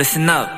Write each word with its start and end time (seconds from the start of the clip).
listen 0.00 0.30
up. 0.30 0.48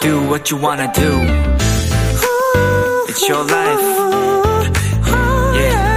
Do 0.00 0.22
what 0.30 0.50
you 0.50 0.56
wanna 0.56 0.90
do. 0.94 1.10
It's 3.06 3.28
your 3.28 3.44
life. 3.44 3.82
Yeah. 5.54 5.92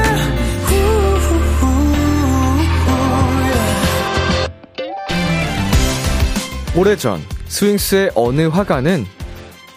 오래전 6.76 7.22
스윙스의 7.48 8.12
어느 8.16 8.48
화가는 8.50 9.06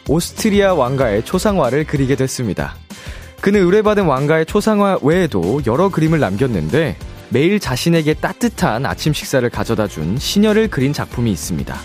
오스트리아 0.09 0.75
왕가의 0.75 1.25
초상화를 1.25 1.85
그리게 1.85 2.17
됐습니다. 2.17 2.75
그는 3.41 3.63
의뢰받은 3.63 4.07
왕가의 4.07 4.47
초상화 4.47 4.99
외에도 5.03 5.61
여러 5.69 5.89
그림을 5.89 6.19
남겼는데 6.19 6.97
매일 7.31 7.61
자신에게 7.61 8.15
따뜻한 8.15 8.87
아침 8.87 9.13
식사를 9.13 9.49
가져다 9.51 9.87
준 9.87 10.17
시녀를 10.19 10.69
그린 10.69 10.93
작품이 10.93 11.31
있습니다. 11.31 11.77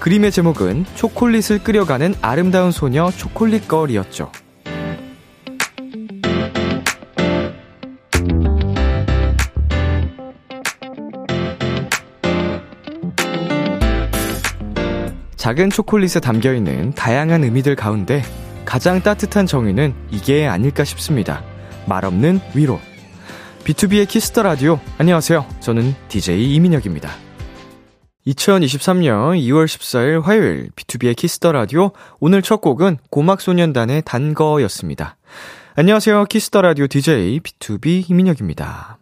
그림의 0.00 0.32
제목은 0.32 0.84
초콜릿을 0.96 1.62
끓여가는 1.62 2.16
아름다운 2.20 2.72
소녀 2.72 3.10
초콜릿 3.10 3.68
걸이었죠. 3.68 4.32
작은 15.36 15.70
초콜릿에 15.70 16.20
담겨 16.20 16.54
있는 16.54 16.92
다양한 16.94 17.44
의미들 17.44 17.76
가운데 17.76 18.22
가장 18.64 19.00
따뜻한 19.02 19.46
정의는 19.46 19.92
이게 20.10 20.46
아닐까 20.46 20.84
싶습니다. 20.84 21.42
말없는 21.86 22.40
위로. 22.54 22.80
B2B의 23.64 24.08
키스터 24.08 24.42
라디오. 24.42 24.80
안녕하세요. 24.98 25.46
저는 25.60 25.94
DJ 26.08 26.54
이민혁입니다. 26.54 27.10
2023년 28.26 29.38
2월 29.40 29.66
14일 29.66 30.22
화요일 30.22 30.70
B2B의 30.74 31.14
키스터 31.14 31.52
라디오. 31.52 31.92
오늘 32.18 32.42
첫 32.42 32.60
곡은 32.60 32.98
고막소년단의 33.10 34.02
단 34.04 34.21
거였습니다. 34.21 35.16
안녕하세요. 35.76 36.24
키스터 36.24 36.60
라디오 36.62 36.88
DJ 36.88 37.38
B2B 37.38 38.10
이민혁입니다. 38.10 38.98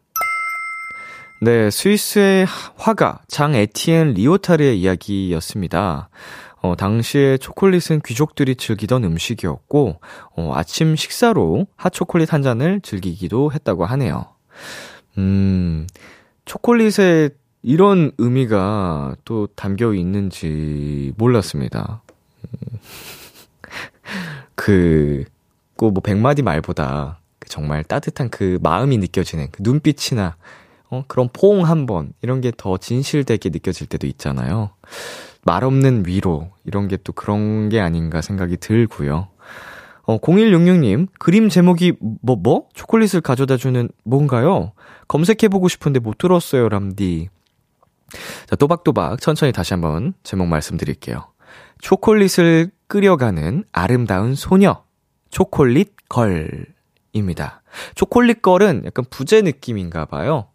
네, 1.41 1.71
스위스의 1.71 2.47
화가 2.77 3.21
장 3.29 3.55
에티엔 3.55 4.13
리오타르의 4.13 4.79
이야기였습니다. 4.79 6.11
어, 6.61 6.77
당시에 6.77 7.39
초콜릿은 7.39 8.03
귀족들이 8.05 8.57
즐기던 8.57 9.05
음식이었고, 9.05 10.01
어, 10.37 10.53
아침 10.55 10.97
식사로 10.97 11.67
핫초콜릿 11.77 12.35
한 12.35 12.43
잔을 12.43 12.83
즐기기도 12.83 13.51
했다고 13.53 13.87
하네요. 13.87 14.27
음, 15.19 15.87
초콜릿에 16.45 17.31
이런 17.63 18.13
의미가 18.19 19.17
또 19.25 19.47
담겨 19.55 19.93
있는지 19.95 21.13
몰랐습니다. 21.17 22.03
음, 22.45 22.79
그, 24.55 25.25
꼭뭐 25.77 26.01
백마디 26.03 26.43
말보다 26.43 27.19
그 27.39 27.49
정말 27.49 27.85
따뜻한 27.85 28.29
그 28.31 28.59
마음이 28.63 28.99
느껴지는 28.99 29.49
그 29.51 29.63
눈빛이나 29.63 30.37
어, 30.91 31.05
그런 31.07 31.29
포옹 31.33 31.67
한 31.67 31.87
번, 31.87 32.13
이런 32.23 32.41
게 32.41 32.51
더 32.57 32.77
진실되게 32.77 33.51
느껴질 33.51 33.87
때도 33.87 34.07
있잖아요. 34.09 34.71
말 35.43 35.65
없는 35.65 36.05
위로, 36.07 36.51
이런 36.65 36.89
게 36.89 36.97
또 37.05 37.13
그런 37.13 37.69
게 37.69 37.81
아닌가 37.81 38.21
생각이 38.21 38.57
들고요. 38.59 39.29
어, 40.11 40.19
0166님, 40.19 41.07
그림 41.21 41.49
제목이 41.49 41.93
뭐, 42.01 42.35
뭐? 42.35 42.67
초콜릿을 42.75 43.21
가져다 43.21 43.57
주는 43.57 43.89
뭔가요? 44.03 44.73
검색해보고 45.07 45.69
싶은데 45.69 46.01
못 46.01 46.19
들었어요, 46.19 46.69
람디. 46.69 47.29
자, 48.47 48.57
또박또박 48.57 49.21
천천히 49.21 49.53
다시 49.53 49.73
한번 49.73 50.15
제목 50.25 50.49
말씀드릴게요. 50.49 51.29
초콜릿을 51.79 52.73
끓여가는 52.89 53.65
아름다운 53.71 54.35
소녀. 54.35 54.83
초콜릿 55.31 55.95
걸입니다. 56.09 57.63
초콜릿 57.95 58.43
걸은 58.43 58.83
약간 58.87 59.05
부제 59.11 59.43
느낌인가 59.43 60.07
봐요. 60.07 60.49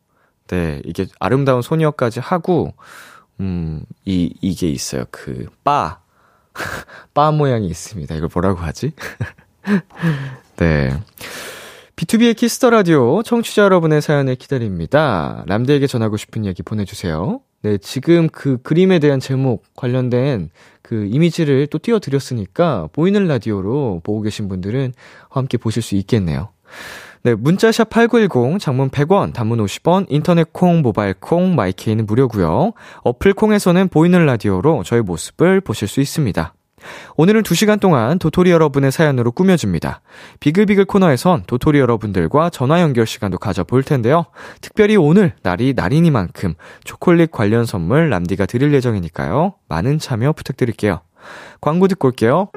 네, 0.47 0.81
이게 0.83 1.05
아름다운 1.17 1.61
소녀까지 1.61 2.19
하고, 2.19 2.73
음, 3.39 3.85
이, 4.03 4.35
이게 4.41 4.67
있어요. 4.67 5.05
그, 5.11 5.45
바. 5.63 6.01
바 7.13 7.31
모양이 7.31 7.67
있습니다. 7.67 8.15
이걸 8.15 8.29
뭐라고 8.33 8.59
하지? 8.59 8.91
네. 10.57 10.93
B2B의 11.95 12.35
키스터 12.35 12.69
라디오 12.69 13.23
청취자 13.23 13.63
여러분의 13.63 14.01
사연을 14.01 14.35
기다립니다. 14.35 15.43
람디에게 15.47 15.87
전하고 15.87 16.17
싶은 16.17 16.45
얘기 16.45 16.61
보내주세요. 16.61 17.39
네, 17.61 17.77
지금 17.77 18.27
그 18.29 18.61
그림에 18.61 18.99
대한 18.99 19.19
제목 19.19 19.63
관련된 19.75 20.49
그 20.81 21.07
이미지를 21.09 21.67
또 21.67 21.79
띄워드렸으니까 21.79 22.89
보이는 22.93 23.25
라디오로 23.25 24.01
보고 24.03 24.21
계신 24.21 24.47
분들은 24.47 24.93
함께 25.29 25.57
보실 25.57 25.81
수 25.81 25.95
있겠네요. 25.95 26.49
네, 27.23 27.33
문자샵 27.33 27.89
8910, 27.89 28.59
장문 28.59 28.89
100원, 28.89 29.33
단문 29.33 29.57
50원, 29.65 30.05
인터넷 30.09 30.53
콩, 30.53 30.83
모바일 30.83 31.15
콩, 31.19 31.55
마이케이는 31.55 32.05
무료고요 32.05 32.73
어플 33.03 33.33
콩에서는 33.33 33.87
보이는 33.87 34.23
라디오로 34.27 34.83
저희 34.83 35.01
모습을 35.01 35.61
보실 35.61 35.87
수 35.87 36.01
있습니다. 36.01 36.53
오늘은 37.17 37.43
2시간 37.43 37.79
동안 37.79 38.19
도토리 38.19 38.51
여러분의 38.51 38.91
사연으로 38.91 39.31
꾸며집니다. 39.31 40.01
비글비글 40.39 40.85
코너에선 40.85 41.43
도토리 41.47 41.79
여러분들과 41.79 42.49
전화 42.49 42.81
연결 42.81 43.05
시간도 43.05 43.37
가져볼 43.37 43.83
텐데요. 43.83 44.25
특별히 44.61 44.95
오늘 44.95 45.33
날이 45.43 45.73
날이니만큼 45.75 46.55
초콜릿 46.83 47.31
관련 47.31 47.65
선물 47.65 48.09
람디가 48.09 48.45
드릴 48.45 48.73
예정이니까요. 48.73 49.55
많은 49.69 49.99
참여 49.99 50.33
부탁드릴게요. 50.33 51.01
광고 51.61 51.87
듣고 51.87 52.09
올게요. 52.09 52.49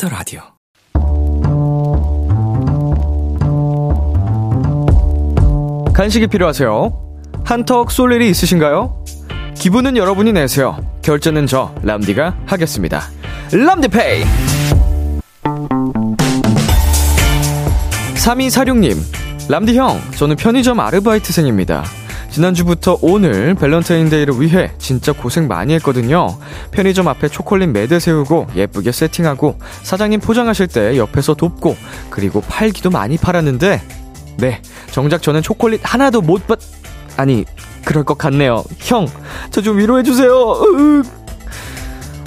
Kiss 0.00 0.05
the 0.05 0.08
Radio. 0.08 0.40
간식이 5.92 6.26
필요하세요? 6.28 7.18
한턱 7.44 7.90
쏠 7.90 8.12
일이 8.12 8.30
있으신가요? 8.30 9.04
기분은 9.54 9.98
여러분이 9.98 10.32
내세요. 10.32 10.78
결제는 11.02 11.46
저 11.46 11.74
람디가 11.82 12.38
하겠습니다. 12.46 13.02
람디페이. 13.52 14.24
3246님, 18.14 18.96
람디 19.50 19.76
형, 19.76 20.00
저는 20.16 20.36
편의점 20.36 20.80
아르바이트생입니다. 20.80 21.84
지난주부터 22.30 22.98
오늘 23.02 23.54
밸런타인데이를 23.54 24.40
위해 24.40 24.70
진짜 24.78 25.12
고생 25.12 25.48
많이 25.48 25.74
했거든요. 25.74 26.38
편의점 26.70 27.08
앞에 27.08 27.28
초콜릿 27.28 27.68
매대 27.70 27.98
세우고 27.98 28.48
예쁘게 28.54 28.92
세팅하고 28.92 29.58
사장님 29.82 30.20
포장하실 30.20 30.68
때 30.68 30.96
옆에서 30.96 31.34
돕고 31.34 31.76
그리고 32.08 32.40
팔기도 32.40 32.90
많이 32.90 33.16
팔았는데 33.16 33.82
네, 34.38 34.62
정작 34.90 35.22
저는 35.22 35.42
초콜릿 35.42 35.80
하나도 35.82 36.22
못 36.22 36.46
받... 36.46 36.58
아니, 37.16 37.44
그럴 37.84 38.04
것 38.04 38.16
같네요. 38.16 38.64
형, 38.78 39.06
저 39.50 39.60
좀 39.60 39.76
위로해주세요. 39.78 40.30
으 40.30 41.02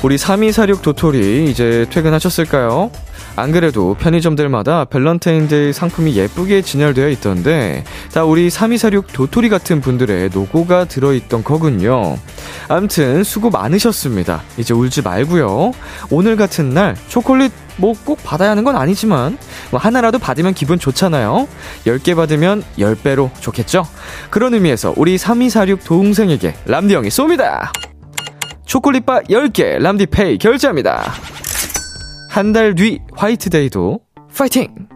우리 0.03 0.17
3246 0.17 0.81
도토리 0.81 1.49
이제 1.49 1.87
퇴근하셨을까요? 1.89 2.91
안 3.35 3.51
그래도 3.51 3.95
편의점들마다 3.95 4.85
밸런타인데이 4.85 5.73
상품이 5.73 6.15
예쁘게 6.15 6.61
진열되어 6.61 7.09
있던데 7.09 7.83
다 8.13 8.23
우리 8.25 8.49
3246 8.49 9.11
도토리 9.11 9.49
같은 9.49 9.81
분들의 9.81 10.29
노고가 10.29 10.85
들어있던 10.85 11.43
거군요. 11.43 12.17
암튼 12.67 13.23
수고 13.23 13.49
많으셨습니다. 13.49 14.43
이제 14.57 14.73
울지 14.73 15.01
말고요. 15.01 15.71
오늘 16.11 16.35
같은 16.35 16.69
날 16.73 16.95
초콜릿 17.07 17.51
뭐 17.77 17.93
꼭 18.05 18.21
받아야 18.23 18.51
하는 18.51 18.63
건 18.63 18.75
아니지만 18.75 19.37
뭐 19.71 19.79
하나라도 19.79 20.19
받으면 20.19 20.53
기분 20.53 20.77
좋잖아요. 20.77 21.47
10개 21.85 22.15
받으면 22.15 22.63
10배로 22.77 23.29
좋겠죠? 23.39 23.87
그런 24.29 24.53
의미에서 24.53 24.93
우리 24.97 25.17
3246 25.17 25.83
동생에게 25.83 26.53
람디 26.65 26.93
형이 26.93 27.09
쏩니다. 27.09 27.71
초콜릿바 28.65 29.21
10개 29.21 29.81
람디페이 29.81 30.37
결제합니다. 30.37 31.13
한 32.33 32.51
달 32.51 32.73
뒤 32.73 32.99
화이트데이도 33.15 33.99
파이팅! 34.35 34.87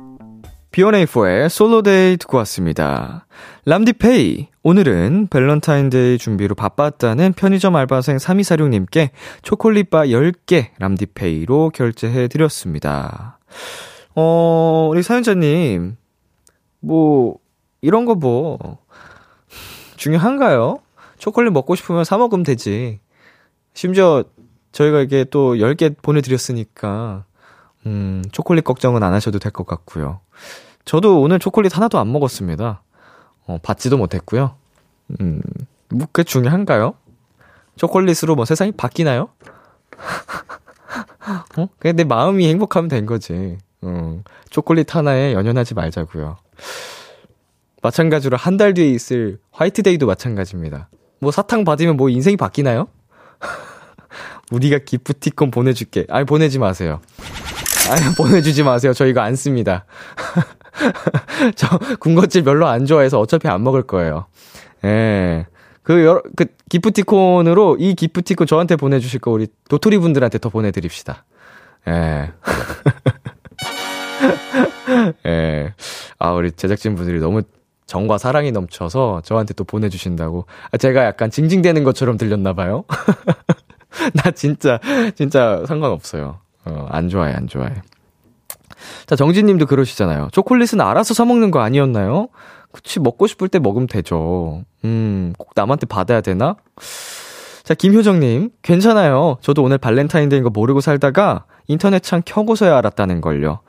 B1A4의 0.72 1.50
솔로데이 1.50 2.18
듣고 2.18 2.38
왔습니다. 2.38 3.28
람디페이. 3.66 4.48
오늘은 4.63 5.28
밸런타인데이 5.30 6.18
준비로 6.18 6.56
바빴다는 6.56 7.34
편의점 7.34 7.75
알바생 7.75 8.18
3246님께 8.18 9.10
초콜릿바 9.44 10.06
10개 10.07 10.69
람디페이로 10.80 11.69
결제해 11.75 12.28
드렸습니다. 12.28 13.38
어, 14.16 14.88
우리 14.92 15.04
사연자님, 15.04 15.95
뭐, 16.80 17.38
이런 17.81 18.06
거 18.06 18.16
뭐, 18.16 18.80
중요한가요? 19.95 20.80
초콜릿 21.19 21.54
먹고 21.54 21.75
싶으면 21.75 22.04
사먹으면 22.04 22.42
되지. 22.44 23.00
심지어 23.75 24.24
저희가 24.72 25.01
이게 25.01 25.24
또 25.24 25.56
10개 25.56 25.95
보내드렸으니까, 26.01 27.25
음, 27.88 28.24
초콜릿 28.31 28.63
걱정은 28.66 29.01
안 29.04 29.13
하셔도 29.13 29.39
될 29.39 29.51
것 29.51 29.66
같고요. 29.66 30.19
저도 30.86 31.22
오늘 31.22 31.39
초콜릿 31.39 31.75
하나도 31.75 32.00
안 32.00 32.12
먹었습니다. 32.12 32.81
어, 33.45 33.57
받지도 33.63 33.98
못했고요. 33.98 34.56
음, 35.22 35.42
뭐, 35.89 36.07
그게 36.12 36.24
중요한가요? 36.24 36.95
초콜릿으로 37.78 38.36
뭐 38.36 38.45
세상이 38.45 38.72
바뀌나요? 38.74 39.30
어? 41.57 41.68
그냥 41.80 41.95
내 41.95 42.04
마음이 42.04 42.48
행복하면 42.48 42.88
된 42.89 43.06
거지. 43.06 43.57
음, 43.84 44.24
초콜릿 44.50 44.95
하나에 44.95 45.34
연연하지 45.34 45.74
말자고요. 45.75 46.38
마찬가지로 47.81 48.36
한 48.38 48.57
달 48.57 48.74
뒤에 48.74 48.89
있을 48.89 49.39
화이트데이도 49.51 50.07
마찬가지입니다. 50.07 50.89
뭐 51.19 51.31
사탕 51.31 51.63
받으면 51.63 51.95
뭐 51.95 52.10
인생이 52.10 52.36
바뀌나요? 52.38 52.88
우리가 54.51 54.80
기프티콘 54.80 55.51
보내줄게. 55.51 56.06
아니, 56.10 56.25
보내지 56.25 56.57
마세요. 56.60 57.01
아니, 57.89 58.16
보내주지 58.16 58.63
마세요. 58.63 58.94
저 58.94 59.06
이거 59.06 59.22
안 59.22 59.36
씁니다. 59.36 59.86
저 61.56 61.78
군것질 62.00 62.44
별로 62.44 62.68
안 62.68 62.86
좋아해서 62.86 63.19
어차피 63.19 63.48
안 63.48 63.63
먹을 63.63 63.84
거예요. 63.84 64.25
예. 64.84 65.48
그, 65.84 66.06
여러, 66.06 66.22
그, 66.36 66.45
기프티콘으로 66.69 67.78
이 67.80 67.95
기프티콘 67.95 68.45
저한테 68.45 68.75
보내주실 68.75 69.22
거 69.22 69.31
우리 69.31 69.48
도토리 69.69 69.98
분들한테 69.98 70.38
더 70.38 70.50
보내드립시다. 70.50 71.25
예. 71.88 72.34
예. 75.25 75.74
아, 76.19 76.31
우리 76.31 76.51
제작진 76.51 76.95
분들이 76.95 77.19
너무 77.19 77.44
정과 77.86 78.18
사랑이 78.18 78.51
넘쳐서 78.51 79.22
저한테 79.24 79.54
또 79.54 79.63
보내주신다고. 79.63 80.45
아, 80.72 80.78
제가 80.78 81.06
약간 81.06 81.31
징징대는 81.31 81.86
것처럼 81.86 82.18
들렸나봐요. 82.18 82.84
나 84.13 84.31
진짜, 84.31 84.80
진짜 85.16 85.63
상관없어요. 85.66 86.39
어, 86.68 86.88
안 86.90 87.10
좋아해, 87.10 87.34
안 87.34 87.48
좋아해. 87.48 87.74
자, 89.06 89.16
정진님도 89.16 89.66
그러시잖아요. 89.66 90.30
초콜릿은 90.31 90.81
알아서 90.81 91.14
사먹는 91.14 91.52
거 91.52 91.60
아니었나요? 91.60 92.30
그치, 92.72 93.00
먹고 93.00 93.28
싶을 93.28 93.48
때 93.48 93.60
먹으면 93.60 93.88
되죠. 93.88 94.64
음, 94.86 95.34
꼭 95.38 95.52
남한테 95.56 95.88
받아야 95.88 96.22
되나? 96.22 96.56
자, 97.64 97.74
김효정님, 97.74 98.52
괜찮아요. 98.62 99.38
저도 99.42 99.64
오늘 99.64 99.78
발렌타인데이인 99.78 100.44
거 100.44 100.50
모르고 100.50 100.81
살다가 100.81 101.46
인터넷 101.68 102.02
창 102.04 102.22
켜고서야 102.25 102.78
알았다는 102.78 103.22
걸요. 103.22 103.60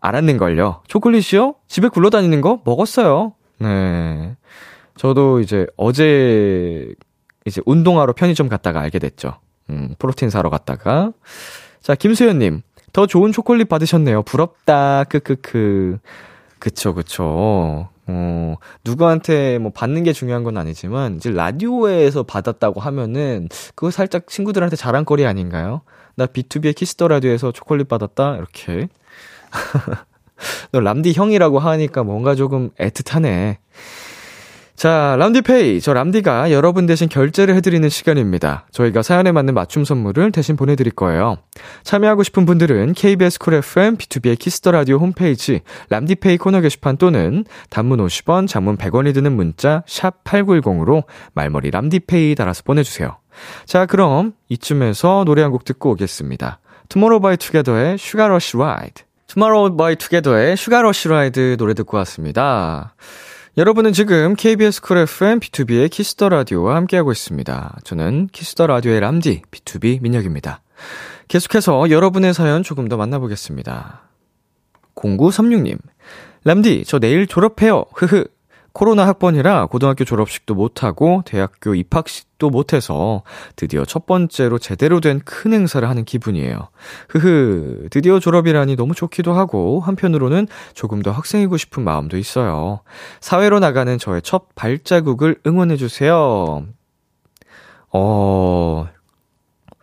알았는 0.00 0.36
걸요. 0.36 0.82
초콜릿이요? 0.86 1.54
집에 1.66 1.88
굴러다니는 1.88 2.40
거 2.40 2.60
먹었어요. 2.64 3.32
네. 3.58 4.36
저도 4.96 5.40
이제 5.40 5.66
어제 5.76 6.94
이제 7.44 7.60
운동하러 7.66 8.12
편의점 8.12 8.48
갔다가 8.48 8.80
알게 8.80 8.98
됐죠. 8.98 9.38
음, 9.70 9.94
프로틴 9.98 10.30
사러 10.30 10.50
갔다가. 10.50 11.12
자, 11.86 11.94
김수현님. 11.94 12.62
더 12.92 13.06
좋은 13.06 13.30
초콜릿 13.30 13.68
받으셨네요. 13.68 14.24
부럽다. 14.24 15.04
크크크. 15.04 15.98
그쵸, 16.58 16.94
그쵸. 16.94 17.90
어, 18.08 18.54
누구한테 18.84 19.58
뭐 19.58 19.70
받는 19.70 20.02
게 20.02 20.12
중요한 20.12 20.42
건 20.42 20.56
아니지만, 20.56 21.14
이제 21.14 21.30
라디오에서 21.30 22.24
받았다고 22.24 22.80
하면은, 22.80 23.48
그거 23.76 23.92
살짝 23.92 24.26
친구들한테 24.26 24.74
자랑거리 24.74 25.24
아닌가요? 25.26 25.82
나 26.16 26.26
B2B의 26.26 26.74
키스터 26.74 27.06
라디오에서 27.06 27.52
초콜릿 27.52 27.86
받았다? 27.86 28.34
이렇게. 28.34 28.88
너 30.72 30.80
람디 30.80 31.12
형이라고 31.12 31.60
하니까 31.60 32.02
뭔가 32.02 32.34
조금 32.34 32.70
애틋하네. 32.80 33.58
자, 34.76 35.16
람디페이. 35.18 35.80
저 35.80 35.94
람디가 35.94 36.50
여러분 36.52 36.84
대신 36.84 37.08
결제를 37.08 37.54
해드리는 37.54 37.88
시간입니다. 37.88 38.66
저희가 38.72 39.00
사연에 39.00 39.32
맞는 39.32 39.54
맞춤 39.54 39.86
선물을 39.86 40.32
대신 40.32 40.54
보내드릴 40.54 40.92
거예요. 40.92 41.38
참여하고 41.82 42.22
싶은 42.22 42.44
분들은 42.44 42.92
KBS 42.92 43.38
쿨 43.38 43.54
FM, 43.54 43.96
B2B의 43.96 44.38
키스터 44.38 44.72
라디오 44.72 44.98
홈페이지, 44.98 45.62
람디페이 45.88 46.36
코너 46.36 46.60
게시판 46.60 46.98
또는 46.98 47.46
단문 47.70 48.06
50원, 48.06 48.46
장문 48.48 48.76
100원이 48.76 49.14
드는 49.14 49.32
문자, 49.32 49.82
샵 49.86 50.22
8910으로 50.24 51.04
말머리 51.32 51.70
람디페이 51.70 52.34
달아서 52.34 52.62
보내주세요. 52.64 53.16
자, 53.64 53.86
그럼 53.86 54.34
이쯤에서 54.50 55.24
노래 55.24 55.40
한 55.42 55.52
곡 55.52 55.64
듣고 55.64 55.92
오겠습니다. 55.92 56.58
Tomorrow 56.90 57.20
X 57.20 57.38
Together의 57.38 57.96
Sugar 57.96 58.30
Rush 58.30 58.58
Ride. 58.58 59.04
Tomorrow 59.26 59.74
X 59.78 59.96
Together의 59.96 60.58
Sugar 60.58 60.86
Rush 60.86 61.08
Ride 61.08 61.56
노래 61.58 61.72
듣고 61.72 61.96
왔습니다. 61.96 62.94
여러분은 63.58 63.94
지금 63.94 64.34
KBS 64.34 64.82
쿨 64.82 64.98
FM 64.98 65.40
B2B의 65.40 65.90
키스터 65.90 66.28
라디오와 66.28 66.76
함께하고 66.76 67.10
있습니다. 67.10 67.78
저는 67.84 68.28
키스터 68.30 68.66
라디오의 68.66 69.00
람디 69.00 69.44
B2B 69.50 70.02
민혁입니다. 70.02 70.60
계속해서 71.28 71.88
여러분의 71.88 72.34
사연 72.34 72.62
조금 72.62 72.86
더 72.86 72.98
만나보겠습니다. 72.98 74.02
0936님, 74.94 75.78
람디, 76.44 76.84
저 76.86 76.98
내일 76.98 77.26
졸업해요. 77.26 77.86
흐흐. 77.94 78.26
코로나 78.76 79.06
학번이라 79.06 79.66
고등학교 79.68 80.04
졸업식도 80.04 80.54
못하고 80.54 81.22
대학교 81.24 81.74
입학식도 81.74 82.50
못해서 82.50 83.22
드디어 83.56 83.86
첫 83.86 84.04
번째로 84.04 84.58
제대로 84.58 85.00
된 85.00 85.22
큰 85.24 85.54
행사를 85.54 85.88
하는 85.88 86.04
기분이에요. 86.04 86.68
흐흐, 87.08 87.88
드디어 87.90 88.18
졸업이라니 88.20 88.76
너무 88.76 88.94
좋기도 88.94 89.32
하고 89.32 89.80
한편으로는 89.80 90.46
조금 90.74 91.00
더 91.00 91.10
학생이고 91.10 91.56
싶은 91.56 91.84
마음도 91.84 92.18
있어요. 92.18 92.80
사회로 93.22 93.60
나가는 93.60 93.96
저의 93.96 94.20
첫 94.20 94.54
발자국을 94.54 95.40
응원해주세요. 95.46 96.66
어, 97.92 98.88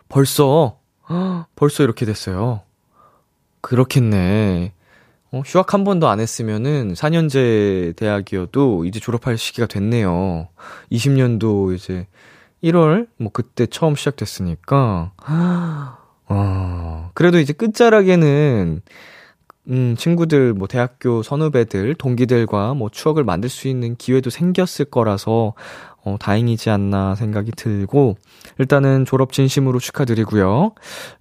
벌써, 0.08 0.78
벌써 1.56 1.82
이렇게 1.82 2.06
됐어요. 2.06 2.60
그렇겠네. 3.60 4.73
어, 5.34 5.42
휴학 5.44 5.74
한 5.74 5.82
번도 5.82 6.08
안 6.08 6.20
했으면은 6.20 6.94
4년제 6.94 7.96
대학이어도 7.96 8.84
이제 8.84 9.00
졸업할 9.00 9.36
시기가 9.36 9.66
됐네요. 9.66 10.48
20년도 10.92 11.74
이제 11.74 12.06
1월 12.62 13.08
뭐 13.18 13.30
그때 13.32 13.66
처음 13.66 13.96
시작됐으니까 13.96 15.10
어, 16.28 17.10
그래도 17.14 17.40
이제 17.40 17.52
끝자락에는 17.52 18.80
음, 19.70 19.96
친구들, 19.96 20.52
뭐, 20.52 20.68
대학교 20.68 21.22
선후배들, 21.22 21.94
동기들과 21.94 22.74
뭐, 22.74 22.90
추억을 22.90 23.24
만들 23.24 23.48
수 23.48 23.66
있는 23.66 23.96
기회도 23.96 24.28
생겼을 24.28 24.84
거라서, 24.90 25.54
어, 26.04 26.16
다행이지 26.20 26.68
않나 26.68 27.14
생각이 27.14 27.52
들고, 27.52 28.18
일단은 28.58 29.06
졸업 29.06 29.32
진심으로 29.32 29.78
축하드리고요. 29.78 30.74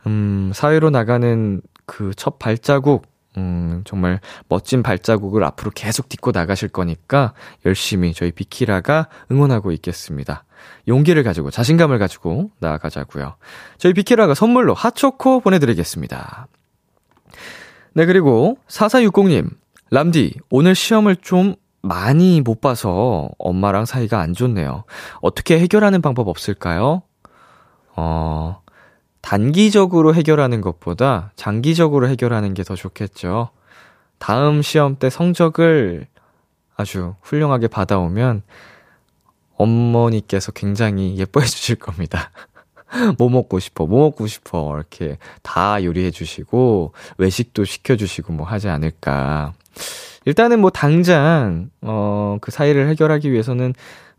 음, 0.07 0.51
사회로 0.53 0.89
나가는 0.89 1.61
그 1.85 2.11
첫 2.15 2.39
발자국, 2.39 3.12
음, 3.37 3.81
정말 3.85 4.19
멋진 4.47 4.83
발자국을 4.83 5.43
앞으로 5.43 5.71
계속 5.73 6.09
딛고 6.09 6.31
나가실 6.31 6.69
거니까 6.69 7.33
열심히 7.65 8.13
저희 8.13 8.31
비키라가 8.31 9.07
응원하고 9.31 9.71
있겠습니다. 9.71 10.45
용기를 10.87 11.23
가지고 11.23 11.51
자신감을 11.51 11.99
가지고 11.99 12.51
나아가자고요. 12.59 13.35
저희 13.77 13.93
비키라가 13.93 14.33
선물로 14.33 14.73
핫초코 14.73 15.41
보내드리겠습니다. 15.41 16.47
네, 17.93 18.05
그리고 18.05 18.57
4460님, 18.67 19.49
람디, 19.91 20.35
오늘 20.49 20.75
시험을 20.75 21.17
좀 21.17 21.55
많이 21.81 22.41
못 22.41 22.61
봐서 22.61 23.29
엄마랑 23.37 23.85
사이가 23.85 24.19
안 24.19 24.33
좋네요. 24.33 24.85
어떻게 25.21 25.59
해결하는 25.59 26.01
방법 26.01 26.27
없을까요? 26.29 27.03
어, 27.95 28.61
단기적으로 29.23 30.13
해결하는 30.13 30.59
것보다 30.61 31.31
장기적으로 31.37 32.09
해결하는 32.09 32.53
게 32.53 32.63
더 32.63 32.75
좋겠죠. 32.75 33.49
다음 34.19 34.61
시험 34.61 34.97
때 34.97 35.09
성적을 35.09 36.07
아주 36.75 37.15
훌륭하게 37.21 37.67
받아오면 37.69 38.43
어머니께서 39.55 40.51
굉장히 40.51 41.17
예뻐해 41.17 41.47
주실 41.47 41.77
겁니다. 41.77 42.31
뭐 43.17 43.29
먹고 43.29 43.59
싶어, 43.59 43.85
뭐 43.87 44.01
먹고 44.09 44.27
싶어, 44.27 44.75
이렇게 44.75 45.17
다 45.41 45.81
요리해 45.83 46.11
주시고, 46.11 46.93
외식도 47.17 47.63
시켜 47.65 47.95
주시고 47.95 48.33
뭐 48.33 48.45
하지 48.45 48.67
않을까. 48.67 49.53
일단은 50.25 50.59
뭐 50.59 50.69
당장, 50.69 51.69
어, 51.81 52.37
그 52.41 52.51
사이를 52.51 52.89
해결하기 52.89 53.31
위해서는 53.31 53.73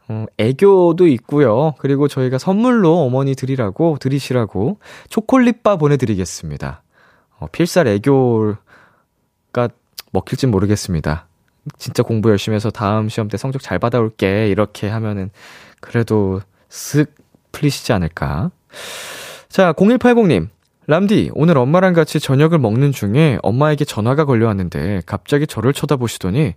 어, 0.09 0.27
애교도 0.39 1.07
있고요. 1.09 1.75
그리고 1.79 2.09
저희가 2.09 2.39
선물로 2.39 2.99
어머니 3.01 3.35
드리라고, 3.35 3.97
드리시라고 4.01 4.79
초콜릿바 5.09 5.77
보내드리겠습니다. 5.77 6.83
어, 7.39 7.47
필살 7.51 7.87
애교가 7.89 9.69
먹힐진 10.13 10.51
모르겠습니다. 10.51 11.27
진짜 11.79 12.03
공부 12.03 12.31
열심히 12.31 12.57
해서 12.57 12.71
다음 12.71 13.09
시험 13.09 13.29
때 13.29 13.37
성적 13.37 13.63
잘 13.63 13.79
받아올게. 13.79 14.49
이렇게 14.49 14.89
하면은 14.89 15.31
그래도 15.81 16.41
쓱 16.69 17.09
풀리시지 17.53 17.93
않을까. 17.93 18.51
자, 19.49 19.73
0180님. 19.73 20.49
람디, 20.87 21.31
오늘 21.33 21.57
엄마랑 21.57 21.95
같이 21.95 22.21
저녁을 22.21 22.59
먹는 22.59 22.93
중에 22.93 23.39
엄마에게 23.43 23.87
전화가 23.87 24.27
걸려왔는데 24.27 25.03
갑자기 25.07 25.47
저를 25.47 25.73
쳐다보시더니 25.73 26.55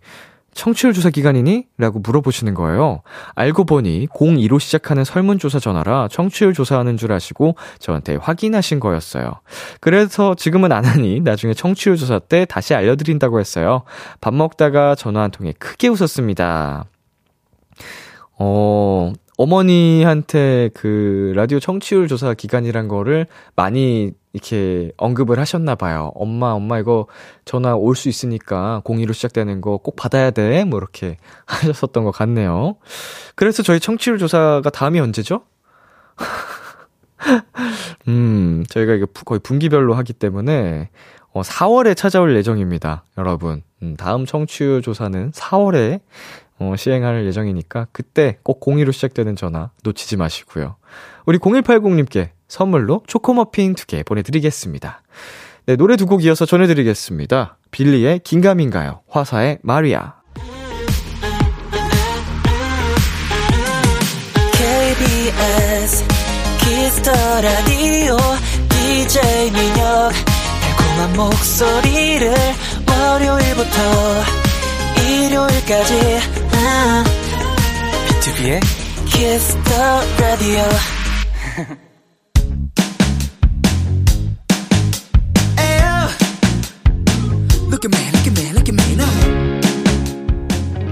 청취율 0.57 0.91
조사 0.91 1.11
기간이니? 1.11 1.67
라고 1.77 1.99
물어보시는 1.99 2.55
거예요. 2.55 3.03
알고 3.35 3.65
보니 3.65 4.07
02로 4.07 4.59
시작하는 4.59 5.03
설문조사 5.03 5.59
전화라 5.59 6.07
청취율 6.09 6.53
조사하는 6.53 6.97
줄 6.97 7.11
아시고 7.11 7.55
저한테 7.77 8.15
확인하신 8.15 8.79
거였어요. 8.79 9.33
그래서 9.79 10.33
지금은 10.33 10.71
안 10.71 10.83
하니 10.83 11.19
나중에 11.19 11.53
청취율 11.53 11.95
조사 11.95 12.17
때 12.17 12.45
다시 12.45 12.73
알려드린다고 12.73 13.39
했어요. 13.39 13.83
밥 14.19 14.33
먹다가 14.33 14.95
전화 14.95 15.21
한 15.21 15.29
통에 15.29 15.53
크게 15.59 15.89
웃었습니다. 15.89 16.85
어, 18.39 19.13
어머니한테 19.37 20.71
그 20.73 21.33
라디오 21.35 21.59
청취율 21.59 22.07
조사 22.07 22.33
기간이란 22.33 22.87
거를 22.87 23.27
많이 23.55 24.11
이렇게 24.37 24.91
언급을 24.97 25.39
하셨나 25.39 25.75
봐요. 25.75 26.11
엄마, 26.15 26.51
엄마 26.51 26.79
이거 26.79 27.07
전화 27.45 27.75
올 27.75 27.95
수 27.95 28.09
있으니까 28.09 28.81
02로 28.85 29.13
시작되는 29.13 29.61
거 29.61 29.77
꼭 29.77 29.95
받아야 29.95 30.31
돼. 30.31 30.63
뭐 30.63 30.79
이렇게 30.79 31.17
하셨었던 31.47 32.03
것 32.03 32.11
같네요. 32.11 32.75
그래서 33.35 33.63
저희 33.63 33.79
청취율 33.79 34.17
조사가 34.17 34.69
다음이 34.69 34.99
언제죠? 34.99 35.41
음, 38.07 38.63
저희가 38.69 38.93
이게 38.93 39.05
거의 39.25 39.39
분기별로 39.39 39.93
하기 39.95 40.13
때문에 40.13 40.89
어, 41.33 41.41
4월에 41.41 41.95
찾아올 41.95 42.35
예정입니다. 42.35 43.03
여러분. 43.17 43.61
음, 43.83 43.95
다음 43.97 44.25
청취율 44.25 44.81
조사는 44.81 45.31
4월에 45.31 46.01
어, 46.59 46.73
시행할 46.75 47.25
예정이니까 47.27 47.87
그때 47.91 48.39
꼭 48.43 48.59
02로 48.61 48.91
시작되는 48.91 49.35
전화 49.35 49.69
놓치지 49.83 50.17
마시고요. 50.17 50.75
우리 51.25 51.37
0180님께 51.37 52.29
선물로 52.47 53.03
초코머핀 53.07 53.75
두개 53.75 54.03
보내드리겠습니다. 54.03 55.01
네, 55.65 55.75
노래 55.75 55.95
두 55.97 56.05
곡 56.07 56.23
이어서 56.23 56.45
전해드리겠습니다. 56.45 57.57
빌리의 57.71 58.19
긴가민가요, 58.19 59.01
화사의 59.09 59.59
마리아. 59.63 60.13
KBS 64.67 66.05
키스터 66.59 67.11
라디오 67.41 68.17
DJ 68.69 69.51
민혁 69.51 70.11
달콤한 70.61 71.15
목소리를 71.15 72.33
월요일부터 72.89 73.77
일요일까지 75.01 76.19
B2B의 78.07 78.59
Kiss 79.09 79.55
the 79.63 79.83
radio 80.19 80.65
Ayo. 81.57 81.86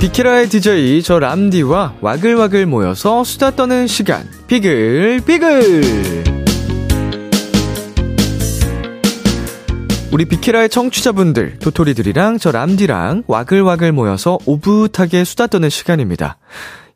비키라의 0.06 0.50
DJ 0.50 1.02
저 1.02 1.18
람디와 1.18 1.96
와글와글 2.00 2.68
모여서 2.68 3.24
수다 3.24 3.56
떠는 3.56 3.88
시간. 3.88 4.30
비글 4.46 5.22
비글! 5.26 6.24
우리 10.12 10.26
비키라의 10.26 10.70
청취자분들 10.70 11.58
도토리들이랑 11.58 12.38
저 12.38 12.52
람디랑 12.52 13.24
와글와글 13.26 13.94
모여서 13.94 14.38
오붓하게 14.46 15.24
수다 15.24 15.48
떠는 15.48 15.72
시간입니다. 15.72 16.38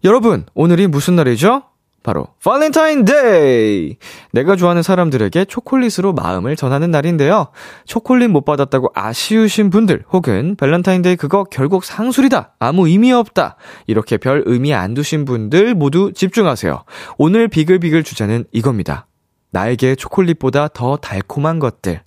여러분 0.03 0.45
오늘이 0.53 0.85
무슨 0.85 1.15
날이죠? 1.15 1.63
바로 2.03 2.27
발렌타인데이! 2.43 3.97
내가 4.31 4.55
좋아하는 4.55 4.83
사람들에게 4.83 5.45
초콜릿으로 5.45 6.13
마음을 6.13 6.55
전하는 6.55 6.91
날인데요. 6.91 7.49
초콜릿 7.85 8.29
못 8.29 8.45
받았다고 8.45 8.91
아쉬우신 8.93 9.69
분들 9.69 10.03
혹은 10.11 10.55
발렌타인데이 10.55 11.17
그거 11.17 11.43
결국 11.43 11.83
상술이다. 11.83 12.55
아무 12.59 12.87
의미 12.87 13.11
없다. 13.11 13.57
이렇게 13.87 14.17
별 14.17 14.43
의미 14.45 14.73
안 14.73 14.93
두신 14.93 15.25
분들 15.25 15.75
모두 15.75 16.11
집중하세요. 16.13 16.83
오늘 17.17 17.47
비글비글 17.47 18.03
주제는 18.03 18.45
이겁니다. 18.51 19.07
나에게 19.51 19.95
초콜릿보다 19.95 20.69
더 20.69 20.97
달콤한 20.97 21.59
것들. 21.59 22.01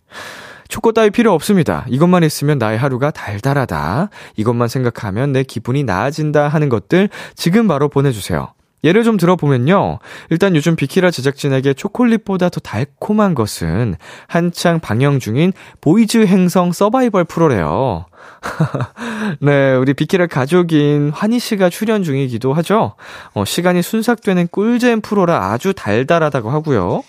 초코 0.69 0.93
따위 0.93 1.11
필요 1.11 1.35
없습니다. 1.35 1.85
이것만 1.89 2.23
있으면 2.23 2.57
나의 2.57 2.79
하루가 2.79 3.11
달달하다. 3.11 4.09
이것만 4.37 4.69
생각하면 4.69 5.33
내 5.33 5.43
기분이 5.43 5.85
나아진다 5.85 6.49
하는 6.49 6.71
것들 6.71 7.11
지금 7.35 7.69
바로 7.69 7.91
보내주세요. 7.91 8.55
예를 8.85 9.05
좀 9.05 9.17
들어보면요. 9.17 9.99
일단 10.31 10.57
요즘 10.57 10.77
비키라 10.77 11.11
제작진에게 11.11 11.75
초콜릿보다 11.75 12.49
더 12.49 12.61
달콤한 12.61 13.35
것은 13.35 13.97
한창 14.27 14.81
방영 14.81 15.21
중인 15.21 15.53
보이즈 15.81 16.27
행성 16.27 16.73
서바이벌 16.73 17.25
프로래요. 17.25 18.07
네, 19.41 19.75
우리 19.75 19.95
비키라 19.95 20.27
가족인 20.27 21.11
환희 21.11 21.39
씨가 21.39 21.71
출연 21.71 22.03
중이기도 22.03 22.53
하죠. 22.55 22.95
어, 23.35 23.45
시간이 23.45 23.83
순삭되는 23.83 24.49
꿀잼 24.49 25.01
프로라 25.01 25.53
아주 25.53 25.73
달달하다고 25.73 26.51
하고요. 26.51 27.03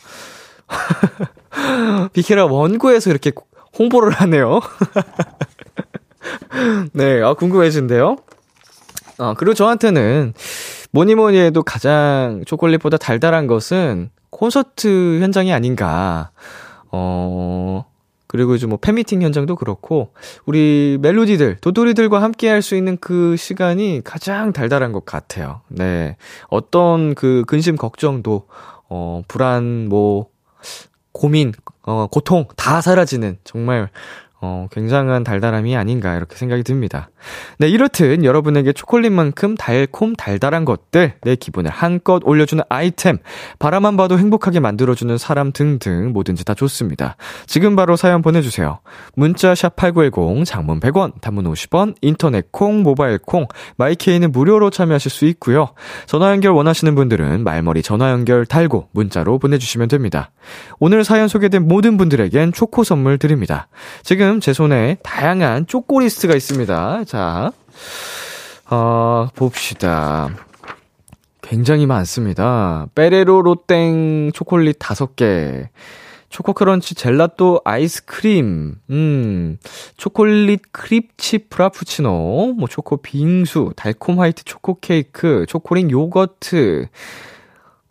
비키라 2.13 2.45
원고에서 2.45 3.09
이렇게 3.09 3.31
홍보를 3.77 4.11
하네요. 4.11 4.61
네, 6.93 7.21
아, 7.21 7.33
궁금해진데요. 7.33 8.17
아, 9.17 9.33
그리고 9.37 9.53
저한테는 9.53 10.33
뭐니 10.93 11.15
뭐니 11.15 11.37
해도 11.37 11.63
가장 11.63 12.43
초콜릿보다 12.45 12.97
달달한 12.97 13.47
것은 13.47 14.11
콘서트 14.29 15.19
현장이 15.21 15.51
아닌가. 15.51 16.31
어, 16.91 17.85
그리고 18.27 18.55
이제 18.55 18.67
뭐 18.67 18.77
팬미팅 18.79 19.21
현장도 19.21 19.55
그렇고, 19.55 20.13
우리 20.45 20.97
멜로디들, 21.01 21.57
도토리들과 21.61 22.21
함께 22.21 22.47
할 22.49 22.61
수 22.61 22.75
있는 22.75 22.97
그 23.01 23.35
시간이 23.37 24.01
가장 24.03 24.53
달달한 24.53 24.91
것 24.91 25.05
같아요. 25.05 25.61
네. 25.67 26.15
어떤 26.49 27.15
그 27.15 27.43
근심, 27.47 27.75
걱정도, 27.75 28.47
어, 28.89 29.23
불안, 29.27 29.87
뭐, 29.89 30.27
고민, 31.11 31.53
어, 31.83 32.07
고통 32.11 32.47
다 32.55 32.81
사라지는 32.81 33.37
정말 33.43 33.89
어, 34.45 34.67
굉장한 34.71 35.23
달달함이 35.23 35.77
아닌가 35.77 36.17
이렇게 36.17 36.35
생각이 36.35 36.63
듭니다. 36.63 37.09
네, 37.59 37.69
이렇듯 37.69 38.25
여러분에게 38.25 38.73
초콜릿만큼 38.73 39.55
달콤 39.55 40.17
달달한 40.17 40.65
것들, 40.65 41.13
내 41.21 41.35
기분을 41.37 41.71
한껏 41.71 42.21
올려주는 42.25 42.61
아이템, 42.67 43.19
바라만 43.57 43.95
봐도 43.95 44.19
행복하게 44.19 44.59
만들어주는 44.59 45.17
사람 45.17 45.53
등등 45.53 46.11
뭐든지 46.11 46.43
다 46.43 46.55
좋습니다. 46.55 47.15
지금 47.45 47.77
바로 47.77 47.95
사연 47.95 48.21
보내주세요. 48.21 48.79
문자 49.15 49.55
샵 49.55 49.77
#8910 49.77 50.43
장문 50.43 50.81
100원, 50.81 51.21
단문 51.21 51.45
50원, 51.45 51.95
인터넷 52.01 52.51
콩, 52.51 52.83
모바일 52.83 53.19
콩, 53.19 53.47
마이케이는 53.77 54.33
무료로 54.33 54.71
참여하실 54.71 55.09
수 55.09 55.23
있고요. 55.27 55.69
전화 56.05 56.31
연결 56.31 56.51
원하시는 56.51 56.93
분들은 56.95 57.45
말머리 57.45 57.81
전화 57.81 58.11
연결 58.11 58.45
달고 58.45 58.89
문자로 58.91 59.39
보내주시면 59.39 59.87
됩니다. 59.87 60.31
오늘 60.79 61.05
사연 61.05 61.29
소개된 61.29 61.65
모든 61.65 61.95
분들에겐 61.95 62.51
초코 62.51 62.83
선물 62.83 63.17
드립니다. 63.17 63.69
지금 64.01 64.32
제 64.39 64.53
손에 64.53 64.97
다양한 65.03 65.67
초코리스트가 65.67 66.35
있습니다. 66.35 67.03
자, 67.05 67.51
어, 68.69 69.27
봅시다. 69.35 70.29
굉장히 71.41 71.85
많습니다. 71.85 72.87
빼레로 72.95 73.41
로땡 73.41 74.31
초콜릿 74.33 74.79
5개. 74.79 75.67
초코 76.33 76.58
crunch 76.58 76.95
젤라또 76.95 77.61
아이스크림, 77.63 78.73
음, 78.89 79.57
초콜릿 79.97 80.63
cream 80.71 81.13
chip 81.13 81.47
Frappuccino, 81.47 82.55
뭐 82.57 82.67
초코 82.67 82.97
빙수, 82.97 83.73
달콤 83.75 84.19
화이트 84.19 84.43
초코 84.43 84.79
케이크, 84.79 85.45
초콜릿 85.47 85.91
요거트, 85.91 86.87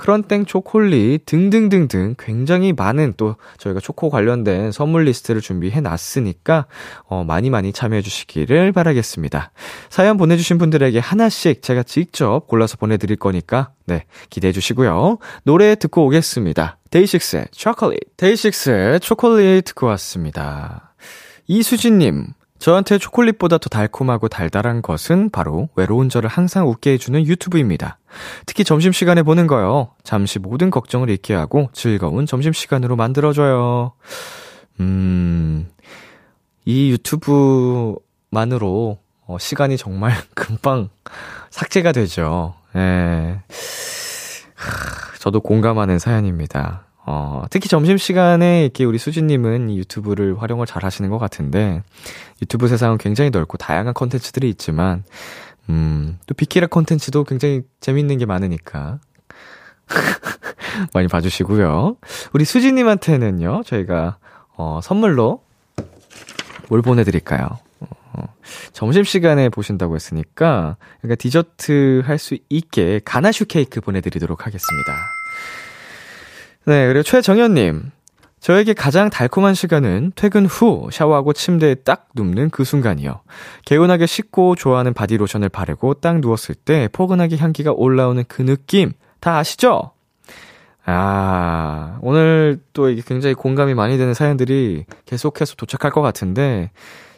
크런땡 0.02 0.46
초콜릿 0.46 1.26
등등등등 1.26 2.16
굉장히 2.18 2.72
많은 2.72 3.14
또 3.16 3.36
저희가 3.58 3.78
초코 3.78 4.10
관련된 4.10 4.72
선물 4.72 5.04
리스트를 5.04 5.40
준비해 5.40 5.80
놨으니까 5.80 6.66
어 7.04 7.22
많이 7.22 7.50
많이 7.50 7.72
참여해 7.72 8.02
주시기를 8.02 8.72
바라겠습니다. 8.72 9.52
사연 9.90 10.16
보내 10.16 10.36
주신 10.36 10.58
분들에게 10.58 10.98
하나씩 10.98 11.62
제가 11.62 11.84
직접 11.84 12.48
골라서 12.48 12.76
보내 12.78 12.96
드릴 12.96 13.16
거니까 13.16 13.70
네, 13.86 14.04
기대해 14.28 14.50
주시고요. 14.52 15.18
노래 15.44 15.76
듣고 15.76 16.04
오겠습니다. 16.06 16.78
데이식스의 16.90 17.46
초콜릿. 17.52 18.00
데이식스의 18.16 18.98
초콜릿 18.98 19.66
듣고 19.66 19.86
왔습니다. 19.86 20.94
이수진님, 21.46 22.26
저한테 22.62 22.96
초콜릿보다 22.98 23.58
더 23.58 23.68
달콤하고 23.68 24.28
달달한 24.28 24.82
것은 24.82 25.30
바로 25.30 25.68
외로운 25.74 26.08
저를 26.08 26.30
항상 26.30 26.68
웃게 26.68 26.92
해주는 26.92 27.26
유튜브입니다. 27.26 27.98
특히 28.46 28.62
점심시간에 28.62 29.24
보는 29.24 29.48
거요. 29.48 29.90
잠시 30.04 30.38
모든 30.38 30.70
걱정을 30.70 31.10
잊게 31.10 31.34
하고 31.34 31.70
즐거운 31.72 32.24
점심시간으로 32.24 32.94
만들어줘요. 32.94 33.94
음, 34.78 35.68
이 36.64 36.92
유튜브만으로 36.92 37.98
어, 39.26 39.38
시간이 39.40 39.76
정말 39.76 40.12
금방 40.36 40.88
삭제가 41.50 41.90
되죠. 41.90 42.54
예. 42.76 43.40
하, 44.54 45.18
저도 45.18 45.40
공감하는 45.40 45.98
사연입니다. 45.98 46.86
어, 47.04 47.44
특히 47.50 47.68
점심시간에 47.68 48.62
이렇게 48.62 48.84
우리 48.84 48.98
수진님은 48.98 49.70
이 49.70 49.78
유튜브를 49.78 50.40
활용을 50.40 50.66
잘 50.66 50.84
하시는 50.84 51.08
것 51.10 51.18
같은데, 51.18 51.82
유튜브 52.40 52.68
세상은 52.68 52.98
굉장히 52.98 53.30
넓고 53.30 53.58
다양한 53.58 53.92
컨텐츠들이 53.94 54.48
있지만, 54.50 55.04
음, 55.68 56.18
또 56.26 56.34
비키라 56.34 56.68
컨텐츠도 56.68 57.24
굉장히 57.24 57.62
재밌는 57.80 58.18
게 58.18 58.26
많으니까. 58.26 59.00
많이 60.94 61.08
봐주시고요. 61.08 61.96
우리 62.32 62.44
수진님한테는요, 62.44 63.62
저희가, 63.66 64.18
어, 64.56 64.80
선물로 64.82 65.42
뭘 66.68 66.82
보내드릴까요? 66.82 67.48
어, 67.80 68.34
점심시간에 68.72 69.48
보신다고 69.48 69.96
했으니까, 69.96 70.76
그러니까 71.00 71.16
디저트 71.16 72.02
할 72.06 72.18
수 72.18 72.38
있게 72.48 73.00
가나슈 73.04 73.46
케이크 73.46 73.80
보내드리도록 73.80 74.46
하겠습니다. 74.46 74.92
네, 76.64 76.86
그리고 76.86 77.02
최정현님. 77.02 77.90
저에게 78.40 78.72
가장 78.74 79.08
달콤한 79.08 79.54
시간은 79.54 80.12
퇴근 80.16 80.46
후 80.46 80.88
샤워하고 80.90 81.32
침대에 81.32 81.76
딱 81.76 82.08
눕는 82.14 82.50
그 82.50 82.64
순간이요. 82.64 83.20
개운하게 83.64 84.06
씻고 84.06 84.56
좋아하는 84.56 84.94
바디로션을 84.94 85.48
바르고 85.48 85.94
딱 85.94 86.18
누웠을 86.20 86.56
때 86.56 86.88
포근하게 86.92 87.36
향기가 87.36 87.70
올라오는 87.72 88.24
그 88.26 88.42
느낌. 88.42 88.92
다 89.20 89.36
아시죠? 89.38 89.92
아, 90.84 91.98
오늘 92.02 92.60
또 92.72 92.88
이게 92.90 93.02
굉장히 93.06 93.34
공감이 93.34 93.74
많이 93.74 93.96
되는 93.96 94.14
사연들이 94.14 94.86
계속해서 95.06 95.54
도착할 95.54 95.92
것 95.92 96.00
같은데, 96.02 96.72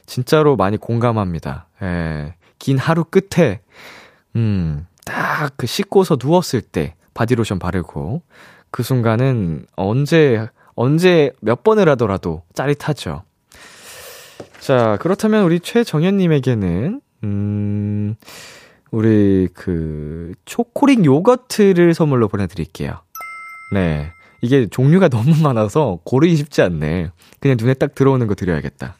진짜로 0.04 0.56
많이 0.56 0.76
공감합니다. 0.76 1.68
예. 1.82 2.34
긴 2.58 2.76
하루 2.76 3.04
끝에, 3.04 3.60
음, 4.36 4.86
딱 5.06 5.56
그 5.56 5.66
씻고서 5.66 6.18
누웠을 6.22 6.60
때 6.60 6.94
바디로션 7.14 7.58
바르고, 7.58 8.20
그 8.74 8.82
순간은 8.82 9.66
언제, 9.76 10.48
언제 10.74 11.30
몇 11.40 11.62
번을 11.62 11.88
하더라도 11.90 12.42
짜릿하죠. 12.54 13.22
자, 14.58 14.98
그렇다면 15.00 15.44
우리 15.44 15.60
최정현님에게는, 15.60 17.00
음, 17.22 18.16
우리 18.90 19.46
그, 19.54 20.32
초코링 20.44 21.04
요거트를 21.04 21.94
선물로 21.94 22.26
보내드릴게요. 22.26 23.00
네. 23.72 24.10
이게 24.42 24.66
종류가 24.66 25.06
너무 25.14 25.40
많아서 25.40 26.00
고르기 26.02 26.34
쉽지 26.34 26.60
않네. 26.60 27.12
그냥 27.38 27.56
눈에 27.56 27.74
딱 27.74 27.94
들어오는 27.94 28.26
거 28.26 28.34
드려야겠다. 28.34 28.96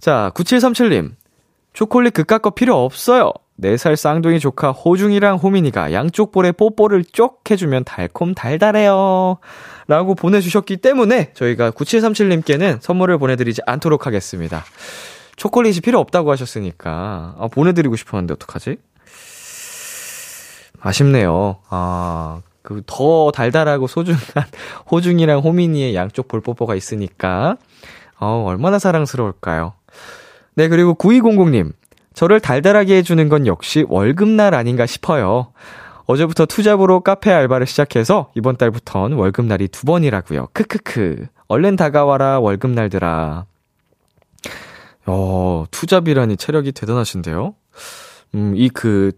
자, 0.00 0.30
9737님. 0.34 1.12
초콜릿 1.72 2.12
그깟 2.12 2.42
거 2.42 2.50
필요 2.50 2.84
없어요. 2.84 3.32
4살 3.62 3.96
쌍둥이 3.96 4.40
조카 4.40 4.70
호중이랑 4.72 5.36
호민이가 5.36 5.92
양쪽 5.92 6.32
볼에 6.32 6.52
뽀뽀를 6.52 7.04
쪽 7.04 7.50
해주면 7.50 7.84
달콤 7.84 8.34
달달해요. 8.34 9.38
라고 9.88 10.14
보내주셨기 10.14 10.78
때문에 10.78 11.32
저희가 11.34 11.70
9737님께는 11.70 12.80
선물을 12.80 13.18
보내드리지 13.18 13.62
않도록 13.66 14.06
하겠습니다. 14.06 14.64
초콜릿이 15.36 15.80
필요 15.80 15.98
없다고 15.98 16.30
하셨으니까, 16.30 17.36
아, 17.38 17.48
보내드리고 17.50 17.96
싶었는데 17.96 18.34
어떡하지? 18.34 18.76
아쉽네요. 20.80 21.56
아, 21.70 22.42
그 22.62 22.82
더 22.86 23.30
달달하고 23.32 23.86
소중한 23.86 24.20
호중이랑 24.90 25.40
호민이의 25.40 25.94
양쪽 25.94 26.28
볼 26.28 26.40
뽀뽀가 26.40 26.74
있으니까, 26.74 27.56
어, 28.18 28.44
얼마나 28.46 28.78
사랑스러울까요? 28.78 29.72
네, 30.54 30.68
그리고 30.68 30.94
9200님. 30.94 31.72
저를 32.14 32.40
달달하게 32.40 32.96
해주는 32.96 33.28
건 33.28 33.46
역시 33.46 33.84
월급날 33.88 34.54
아닌가 34.54 34.86
싶어요. 34.86 35.52
어제부터 36.06 36.46
투잡으로 36.46 37.00
카페 37.00 37.30
알바를 37.32 37.66
시작해서 37.66 38.30
이번 38.34 38.56
달부턴 38.56 39.12
월급날이 39.12 39.68
두 39.68 39.86
번이라고요. 39.86 40.48
크크크. 40.52 41.26
얼른 41.48 41.76
다가와라 41.76 42.40
월급날들아. 42.40 43.46
어, 45.06 45.64
투잡이라니 45.70 46.36
체력이 46.36 46.72
대단하신데요. 46.72 47.54
음, 48.34 48.54
이 48.56 48.68
그 48.68 49.12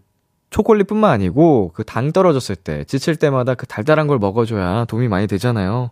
초콜릿뿐만 0.51 1.11
아니고 1.11 1.71
그 1.73 1.83
당 1.83 2.13
떨어졌을 2.13 2.55
때 2.55 2.85
지칠 2.85 3.17
때마다 3.17 3.55
그 3.55 3.65
달달한 3.65 4.07
걸 4.07 4.19
먹어줘야 4.19 4.85
도움이 4.85 5.07
많이 5.09 5.27
되잖아요. 5.27 5.91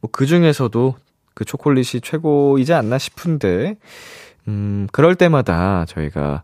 뭐 0.00 0.10
그 0.12 0.26
중에서도 0.26 0.94
그 1.34 1.44
초콜릿이 1.44 2.00
최고이지 2.00 2.74
않나 2.74 2.98
싶은데 2.98 3.76
음, 4.48 4.86
그럴 4.92 5.14
때마다 5.14 5.84
저희가 5.88 6.42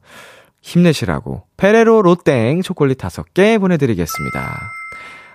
힘내시라고 0.63 1.45
페레로 1.57 2.03
로땡 2.03 2.63
초콜릿 2.63 2.99
5개 2.99 3.59
보내드리겠습니다. 3.59 4.61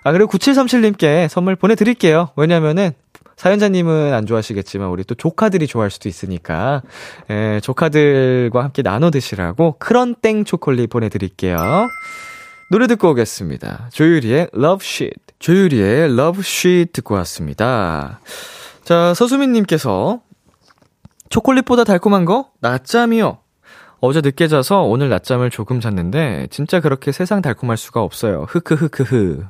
아, 0.04 0.12
그리고 0.12 0.30
9737님께 0.32 1.28
선물 1.28 1.56
보내드릴게요. 1.56 2.30
왜냐면은, 2.36 2.92
사연자님은 3.38 4.14
안 4.14 4.28
좋아하시겠지만, 4.28 4.90
우리 4.90 5.04
또 5.04 5.16
조카들이 5.16 5.66
좋아할 5.66 5.90
수도 5.90 6.08
있으니까, 6.08 6.84
에, 7.30 7.60
조카들과 7.62 8.64
함께 8.64 8.84
나눠 8.84 9.10
드시라고 9.10 9.78
크런땡 9.80 10.46
초콜릿 10.46 10.92
보내드릴게요. 10.92 11.58
노래 12.70 12.86
듣고 12.86 13.10
오겠습니다. 13.10 13.90
조유리의 13.92 14.50
Love 14.56 14.86
Sheet. 14.86 15.20
조유리의 15.40 16.12
Love 16.12 16.42
Sheet 16.42 16.94
듣고 16.94 17.16
왔습니다. 17.16 18.20
자, 18.84 19.16
서수민님께서 19.16 20.20
초콜릿보다 21.40 21.84
달콤한 21.84 22.24
거? 22.24 22.50
낮잠이요. 22.62 23.40
어제 24.00 24.22
늦게 24.22 24.48
자서 24.48 24.84
오늘 24.84 25.10
낮잠을 25.10 25.50
조금 25.50 25.82
잤는데 25.82 26.48
진짜 26.50 26.80
그렇게 26.80 27.12
세상 27.12 27.42
달콤할 27.42 27.76
수가 27.76 28.02
없어요. 28.02 28.46
흐크흐크흐. 28.48 29.44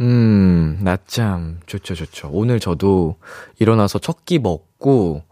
음, 0.00 0.78
낮잠 0.82 1.60
좋죠 1.66 1.94
좋죠. 1.94 2.28
오늘 2.32 2.58
저도 2.58 3.18
일어나서 3.60 4.00
첫 4.00 4.24
끼 4.24 4.40
먹고 4.40 5.22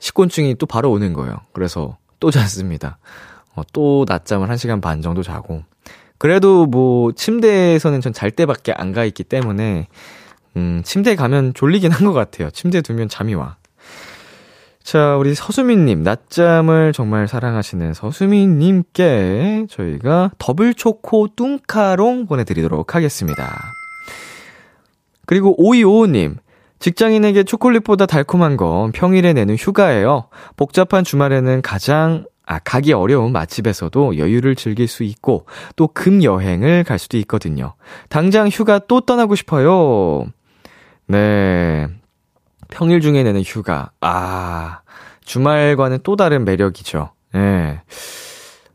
식곤증이 0.00 0.54
또 0.54 0.64
바로 0.64 0.90
오는 0.90 1.12
거예요. 1.12 1.36
그래서 1.52 1.98
또 2.20 2.30
잤습니다. 2.30 2.96
어, 3.54 3.60
또 3.74 4.06
낮잠을 4.08 4.48
1시간 4.48 4.80
반 4.80 5.02
정도 5.02 5.22
자고. 5.22 5.62
그래도 6.16 6.64
뭐 6.64 7.12
침대에서는 7.12 8.00
전 8.00 8.14
잘 8.14 8.30
때밖에 8.30 8.72
안 8.72 8.94
가 8.94 9.04
있기 9.04 9.24
때문에 9.24 9.88
음, 10.56 10.80
침대에 10.86 11.16
가면 11.16 11.52
졸리긴 11.52 11.90
한 11.92 12.06
것 12.06 12.14
같아요. 12.14 12.48
침대에 12.48 12.80
두면 12.80 13.10
잠이 13.10 13.34
와. 13.34 13.56
자, 14.84 15.16
우리 15.16 15.34
서수민님, 15.34 16.02
낮잠을 16.02 16.92
정말 16.92 17.26
사랑하시는 17.26 17.94
서수민님께 17.94 19.66
저희가 19.70 20.30
더블 20.38 20.74
초코 20.74 21.26
뚱카롱 21.34 22.26
보내드리도록 22.26 22.94
하겠습니다. 22.94 23.50
그리고 25.24 25.56
5255님, 25.56 26.36
직장인에게 26.80 27.44
초콜릿보다 27.44 28.04
달콤한 28.04 28.58
건 28.58 28.92
평일에 28.92 29.32
내는 29.32 29.56
휴가예요. 29.56 30.28
복잡한 30.56 31.02
주말에는 31.02 31.62
가장 31.62 32.26
아, 32.46 32.58
가기 32.58 32.92
어려운 32.92 33.32
맛집에서도 33.32 34.18
여유를 34.18 34.54
즐길 34.54 34.86
수 34.86 35.02
있고, 35.02 35.46
또 35.76 35.86
금 35.86 36.22
여행을 36.22 36.84
갈 36.84 36.98
수도 36.98 37.16
있거든요. 37.16 37.72
당장 38.10 38.48
휴가 38.48 38.78
또 38.80 39.00
떠나고 39.00 39.34
싶어요. 39.34 40.26
네. 41.06 41.88
평일 42.74 43.00
중에 43.00 43.22
내는 43.22 43.42
휴가. 43.42 43.90
아, 44.00 44.80
주말과는 45.24 46.00
또 46.02 46.16
다른 46.16 46.44
매력이죠. 46.44 47.10
예. 47.34 47.38
네. 47.38 47.80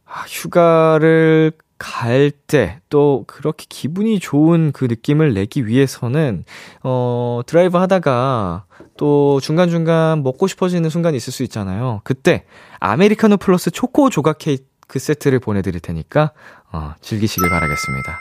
아, 0.05 0.21
휴가를 0.27 1.51
갈 1.77 2.31
때 2.47 2.79
또 2.89 3.23
그렇게 3.27 3.65
기분이 3.69 4.19
좋은 4.19 4.71
그 4.73 4.85
느낌을 4.85 5.33
내기 5.33 5.65
위해서는 5.67 6.43
어 6.83 7.41
드라이브 7.45 7.77
하다가 7.77 8.65
또 8.97 9.39
중간중간 9.41 10.23
먹고 10.23 10.47
싶어지는 10.47 10.89
순간이 10.89 11.15
있을 11.15 11.31
수 11.31 11.43
있잖아요. 11.43 12.01
그때 12.03 12.45
아메리카노 12.79 13.37
플러스 13.37 13.71
초코 13.71 14.09
조각 14.09 14.39
케이크 14.39 14.99
세트를 14.99 15.39
보내 15.39 15.61
드릴 15.61 15.79
테니까 15.79 16.31
어 16.71 16.95
즐기시길 17.01 17.49
바라겠습니다. 17.49 18.19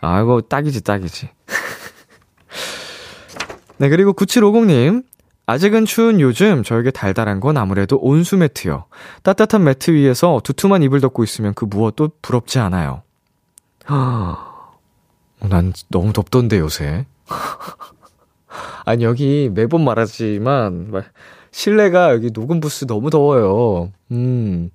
아이고 0.00 0.40
딱이지 0.40 0.82
딱이지. 0.82 1.28
네 3.78 3.88
그리고 3.88 4.14
9750님 4.14 5.04
아직은 5.46 5.84
추운 5.84 6.20
요즘 6.20 6.64
저에게 6.64 6.90
달달한 6.90 7.38
건 7.38 7.56
아무래도 7.56 7.98
온수 8.00 8.36
매트요. 8.36 8.86
따뜻한 9.22 9.62
매트 9.62 9.92
위에서 9.92 10.40
두툼한 10.42 10.82
이불 10.82 11.00
덮고 11.00 11.22
있으면 11.22 11.54
그 11.54 11.64
무엇도 11.64 12.10
부럽지 12.20 12.58
않아요. 12.58 13.02
난 13.88 15.72
너무 15.88 16.12
덥던데 16.12 16.58
요새. 16.58 17.06
아니 18.84 19.04
여기 19.04 19.50
매번 19.52 19.84
말하지만 19.84 20.92
실내가 21.52 22.12
여기 22.12 22.32
녹음 22.32 22.58
부스 22.58 22.86
너무 22.86 23.10
더워요. 23.10 23.92
음. 24.10 24.70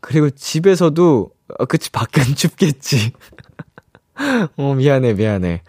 그리고 0.00 0.30
집에서도 0.30 1.30
어, 1.58 1.64
그치 1.66 1.90
밖은 1.90 2.24
춥겠지. 2.34 3.12
어 4.56 4.74
미안해 4.74 5.14
미안해. 5.14 5.62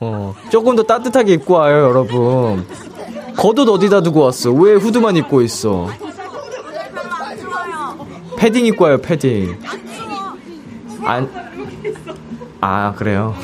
어 0.00 0.34
조금 0.50 0.76
더 0.76 0.82
따뜻하게 0.82 1.34
입고 1.34 1.54
와요 1.54 1.84
여러분. 1.88 2.66
겉옷 3.36 3.68
어디다 3.68 4.02
두고 4.02 4.20
왔어? 4.20 4.50
왜 4.52 4.74
후드만 4.74 5.16
입고 5.16 5.40
있어? 5.42 5.88
패딩 8.36 8.66
입고 8.66 8.84
와요, 8.84 8.98
패딩. 8.98 9.56
안, 11.04 11.30
아, 12.60 12.92
그래요? 12.96 13.34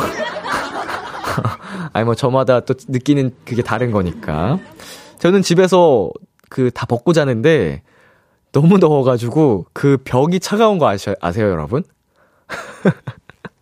아니, 1.92 2.04
뭐, 2.04 2.14
저마다 2.16 2.60
또 2.60 2.74
느끼는 2.88 3.32
그게 3.44 3.62
다른 3.62 3.92
거니까. 3.92 4.58
저는 5.18 5.42
집에서 5.42 6.10
그 6.48 6.70
다 6.72 6.84
벗고 6.86 7.12
자는데, 7.12 7.82
너무 8.52 8.80
더워가지고, 8.80 9.66
그 9.72 9.98
벽이 10.04 10.40
차가운 10.40 10.78
거 10.78 10.88
아시, 10.88 11.14
아세요, 11.20 11.48
여러분? 11.48 11.84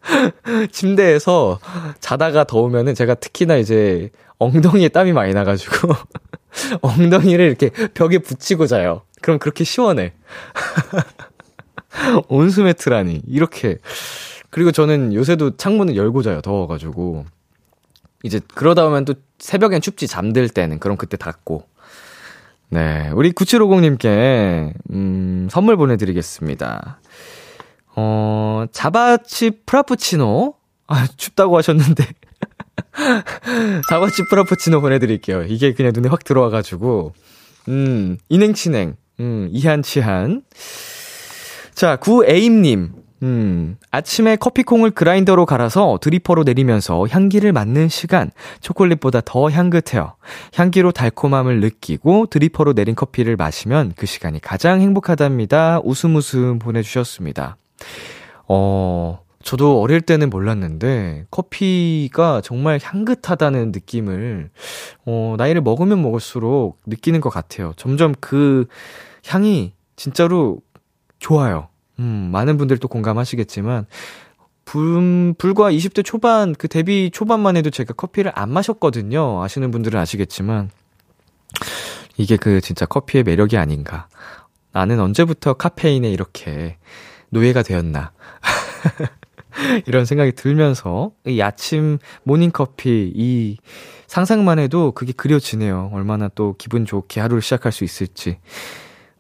침대에서 0.71 1.59
자다가 2.01 2.45
더우면은 2.45 2.95
제가 2.95 3.15
특히나 3.15 3.57
이제 3.57 4.11
엉덩이에 4.39 4.89
땀이 4.89 5.13
많이 5.13 5.33
나가지고, 5.33 5.95
엉덩이를 6.83 7.47
이렇게 7.47 7.71
벽에 7.95 8.19
붙이고 8.19 8.67
자요. 8.67 9.03
그럼 9.23 9.39
그렇게 9.39 9.65
시원해. 9.65 10.13
온수 12.29 12.63
매트라니. 12.63 13.23
이렇게. 13.27 13.79
그리고 14.51 14.73
저는 14.73 15.15
요새도 15.15 15.57
창문을 15.57 15.97
열고 15.97 16.23
자요. 16.23 16.41
더워가지고. 16.41 17.25
이제 18.23 18.41
그러다 18.55 18.85
보면 18.85 19.05
또 19.05 19.15
새벽엔 19.39 19.81
춥지 19.81 20.07
잠들 20.07 20.49
때는. 20.49 20.79
그럼 20.79 20.97
그때 20.97 21.17
닫고. 21.17 21.65
네. 22.69 23.11
우리 23.15 23.33
9750님께, 23.33 24.73
음, 24.91 25.49
선물 25.51 25.77
보내드리겠습니다. 25.77 27.01
어, 27.97 28.67
Java 28.71 29.17
chip 29.17 29.63
Frappuccino? 29.65 30.55
아, 30.87 31.07
춥다고 31.17 31.57
하셨는데. 31.57 32.07
Java 33.89 34.06
chip 34.06 34.23
Frappuccino 34.31 34.81
보내드릴게요. 34.83 35.45
이게 35.45 35.73
그냥 35.73 35.93
눈에 35.95 36.09
확 36.09 36.23
들어와가지고. 36.25 37.15
음, 37.69 38.19
인행치행. 38.29 38.97
음, 39.21 39.49
이한치한. 39.51 40.43
자, 41.75 41.97
구에임님. 41.97 42.93
음, 43.23 43.77
아침에 43.91 44.37
커피콩을 44.37 44.91
그라인더로 44.91 45.47
갈아서 45.47 45.99
dripper로 46.03 46.43
내리면서 46.45 47.07
향기를 47.09 47.53
맡는 47.53 47.89
시간. 47.89 48.31
초콜릿보다 48.61 49.23
더 49.25 49.51
향긋해요. 49.51 50.17
향기로 50.55 50.93
달콤함을 50.93 51.61
느끼고 51.61 52.27
dripper로 52.27 52.75
내린 52.75 52.95
커피를 52.95 53.37
마시면 53.37 53.95
그 53.97 54.05
시간이 54.05 54.41
가장 54.41 54.83
행복하답니다. 54.83 55.81
웃음 55.83 56.15
웃음 56.17 56.59
보내주셨습니다. 56.59 57.57
어, 58.49 59.21
저도 59.43 59.81
어릴 59.81 60.01
때는 60.01 60.31
몰랐는데, 60.31 61.27
커피가 61.31 62.41
정말 62.43 62.81
향긋하다는 62.83 63.73
느낌을, 63.73 64.51
어, 65.05 65.35
나이를 65.39 65.61
먹으면 65.63 66.03
먹을수록 66.03 66.81
느끼는 66.87 67.21
것 67.21 67.31
같아요. 67.31 67.73
점점 67.77 68.15
그 68.21 68.67
향이 69.27 69.73
진짜로 69.95 70.61
좋아요. 71.19 71.69
음, 71.99 72.31
많은 72.33 72.57
분들도 72.57 72.89
공감하시겠지만, 72.89 73.87
불, 74.65 75.35
불과 75.39 75.71
20대 75.71 76.05
초반, 76.05 76.53
그 76.53 76.67
데뷔 76.67 77.11
초반만 77.13 77.57
해도 77.57 77.71
제가 77.71 77.95
커피를 77.95 78.33
안 78.35 78.51
마셨거든요. 78.51 79.43
아시는 79.43 79.71
분들은 79.71 79.99
아시겠지만, 80.01 80.71
이게 82.17 82.37
그 82.37 82.61
진짜 82.61 82.85
커피의 82.85 83.25
매력이 83.25 83.57
아닌가. 83.57 84.09
나는 84.73 85.01
언제부터 85.01 85.55
카페인에 85.55 86.11
이렇게 86.11 86.77
노예가 87.37 87.63
되었나. 87.63 88.13
이런 89.87 90.05
생각이 90.05 90.33
들면서, 90.33 91.13
이 91.27 91.41
아침 91.41 91.99
모닝커피, 92.25 93.13
이 93.15 93.57
상상만 94.07 94.59
해도 94.59 94.93
그게 94.93 95.13
그려지네요. 95.13 95.91
얼마나 95.93 96.29
또 96.35 96.55
기분 96.59 96.85
좋게 96.85 97.21
하루를 97.21 97.43
시작할 97.43 97.73
수 97.73 97.85
있을지. 97.85 98.39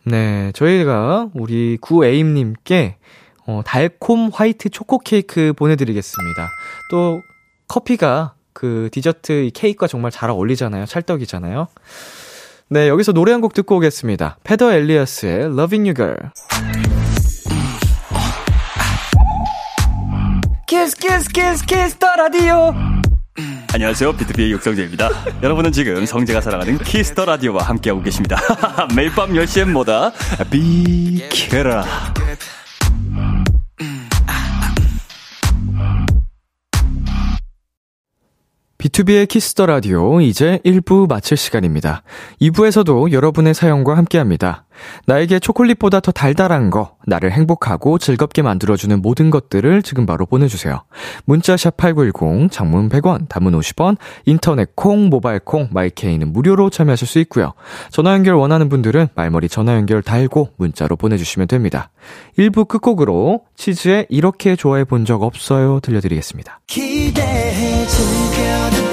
네, 0.05 0.53
저희가 0.55 1.31
우리 1.35 1.79
구에임님께 1.81 2.97
어, 3.49 3.63
달콤 3.65 4.31
화이트 4.33 4.71
초코 4.71 4.99
케이크 4.99 5.53
보내드리겠습니다. 5.53 6.49
또 6.91 7.21
커피가 7.69 8.35
그 8.53 8.89
디저트 8.93 9.33
이 9.45 9.51
케이크가 9.51 9.87
정말 9.87 10.11
잘 10.11 10.31
어울리잖아요. 10.31 10.87
찰떡이잖아요. 10.87 11.67
네, 12.69 12.89
여기서 12.89 13.13
노래 13.13 13.33
한 13.33 13.41
곡 13.41 13.55
듣고 13.55 13.77
오겠습니다. 13.77 14.39
Peder 14.45 14.73
Elias의 14.73 15.41
Loving 15.47 15.89
You 15.89 15.95
Girl. 15.95 17.06
Kiss 20.67 20.97
Kiss 20.97 21.29
Kiss 21.29 21.65
Kiss 21.65 21.97
the 21.97 22.17
Radio 22.17 22.75
안녕하세요. 23.73 24.15
BTOB의 24.15 24.51
육성재입니다. 24.53 25.11
여러분은 25.45 25.71
지금 25.71 26.05
성재가 26.05 26.41
사랑하는 26.41 26.79
Kiss 26.79 27.05
the 27.05 27.25
Radio와 27.25 27.63
함께하고 27.63 28.03
계십니다. 28.03 28.37
매일 28.97 29.13
밤 29.13 29.31
10시엔 29.31 29.71
뭐다? 29.71 30.13
비키라. 30.51 31.85
B2B의 38.79 39.29
키스터 39.29 39.67
라디오 39.67 40.21
이제 40.21 40.59
1부 40.65 41.09
마칠 41.09 41.37
시간입니다. 41.37 42.03
2부에서도 42.41 43.13
여러분의 43.13 43.55
사연과 43.55 43.97
함께 43.97 44.19
합니다. 44.19 44.66
나에게 45.07 45.39
초콜릿보다 45.39 46.01
더 46.01 46.13
달달한 46.13 46.69
거, 46.71 46.97
나를 47.07 47.33
행복하고 47.33 47.99
즐겁게 47.99 48.43
만들어주는 48.43 49.01
모든 49.01 49.31
것들을 49.31 49.83
지금 49.83 50.05
바로 50.05 50.27
보내주세요. 50.27 50.83
문자샵 51.25 51.77
8910, 51.77 52.51
장문 52.53 52.89
100원, 52.91 53.29
단문 53.29 53.59
50원, 53.59 53.97
인터넷 54.27 54.77
콩, 54.77 55.09
모바일 55.09 55.39
콩, 55.41 55.69
마이케이는 55.73 56.33
무료로 56.33 56.69
참여하실 56.71 57.09
수 57.09 57.19
있고요. 57.21 57.55
전화 57.91 58.13
연결 58.13 58.35
원하는 58.35 58.69
분들은 58.69 59.09
말머리 59.15 59.49
전화 59.49 59.75
연결 59.75 60.03
달고 60.03 60.51
문자로 60.57 60.97
보내주시면 60.97 61.49
됩니다. 61.49 61.91
1부 62.39 62.69
끝곡으로 62.69 63.43
치즈의 63.57 64.07
이렇게 64.11 64.57
좋아해 64.57 64.85
본 64.85 65.07
적 65.07 65.23
없어요 65.23 65.79
들려드리겠습니다. 65.81 66.61
기대해 66.67 67.87
즐겨 67.87 68.86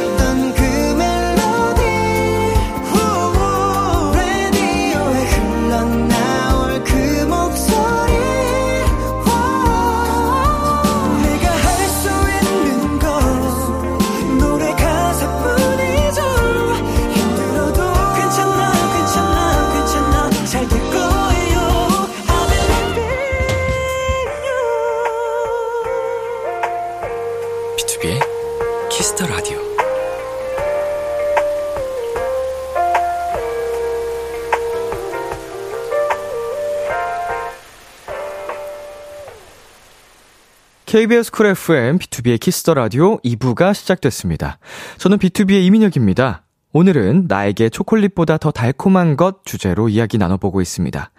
KBS 40.93 41.31
쿨 41.31 41.47
FM, 41.47 41.97
B2B의 41.97 42.39
키스터 42.39 42.75
라디오 42.75 43.17
2부가 43.21 43.73
시작됐습니다. 43.73 44.59
저는 44.99 45.17
BTOB의 45.17 45.65
이민혁입니다. 45.65 46.43
오늘은 46.71 47.25
나에게 47.27 47.69
초콜릿보다 47.69 48.37
더 48.37 48.51
달콤한 48.51 49.17
것 49.17 49.43
주제로 49.43 49.89
이야기 49.89 50.19
나눠보고 50.19 50.61
있습니다. 50.61 51.09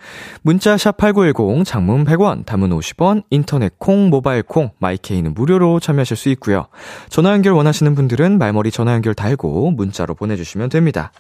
문자 0.43 0.77
샵8910, 0.77 1.65
장문 1.65 2.05
100원, 2.05 2.47
단문 2.47 2.71
50원, 2.71 3.25
인터넷 3.31 3.77
콩, 3.81 4.11
모바일 4.11 4.45
콩, 4.45 4.71
마이케이는 4.79 5.35
무료로 5.35 5.81
참여하실 5.81 6.17
수 6.17 6.29
있고요. 6.29 6.69
전화 7.09 7.33
연결 7.33 7.55
원하시는 7.55 7.97
분들은 7.97 8.39
말머리 8.39 8.71
전화 8.71 8.93
연결 8.93 9.13
달고 9.13 9.73
문자로 9.73 10.15
보내주시면 10.15 10.69
됩니다. 10.69 11.11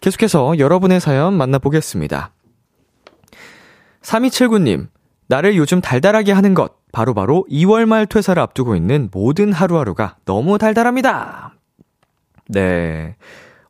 계속해서 0.00 0.58
여러분의 0.58 0.98
사연 0.98 1.34
만나보겠습니다. 1.34 2.32
3279님, 4.02 4.88
나를 5.28 5.54
요즘 5.54 5.80
달달하게 5.80 6.32
하는 6.32 6.54
것, 6.54 6.83
바로 6.94 7.12
바로 7.12 7.44
2월 7.50 7.86
말 7.86 8.06
퇴사를 8.06 8.40
앞두고 8.40 8.76
있는 8.76 9.10
모든 9.12 9.52
하루하루가 9.52 10.16
너무 10.24 10.58
달달합니다. 10.58 11.52
네. 12.48 13.16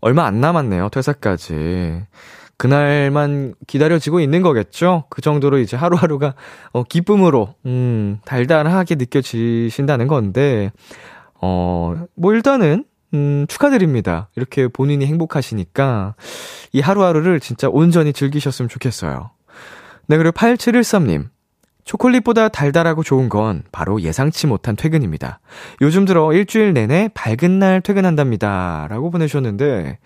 얼마 0.00 0.26
안 0.26 0.42
남았네요, 0.42 0.90
퇴사까지. 0.90 2.02
그날만 2.58 3.54
기다려지고 3.66 4.20
있는 4.20 4.42
거겠죠? 4.42 5.04
그 5.08 5.22
정도로 5.22 5.58
이제 5.58 5.74
하루하루가, 5.74 6.34
어, 6.72 6.82
기쁨으로, 6.84 7.54
음, 7.64 8.18
달달하게 8.26 8.96
느껴지신다는 8.96 10.06
건데, 10.06 10.70
어, 11.40 11.94
뭐 12.14 12.34
일단은, 12.34 12.84
음, 13.14 13.46
축하드립니다. 13.48 14.28
이렇게 14.37 14.68
본인이 14.68 15.06
행복하시니까, 15.06 16.14
이 16.72 16.80
하루하루를 16.80 17.40
진짜 17.40 17.68
온전히 17.70 18.12
즐기셨으면 18.12 18.68
좋겠어요. 18.68 19.30
네, 20.08 20.18
그리고 20.18 20.32
8713님. 20.32 21.34
초콜릿보다 21.85 22.49
달달하고 22.49 23.03
좋은 23.03 23.29
건 23.29 23.62
바로 23.70 24.01
예상치 24.01 24.47
못한 24.47 24.75
퇴근입니다. 24.77 25.40
요즘 25.81 26.05
들어 26.05 26.33
일주일 26.33 26.73
내내 26.73 27.11
밝은 27.14 27.59
날 27.59 27.81
퇴근한답니다. 27.81 28.87
라고 28.88 29.11
보내셨는데, 29.11 29.99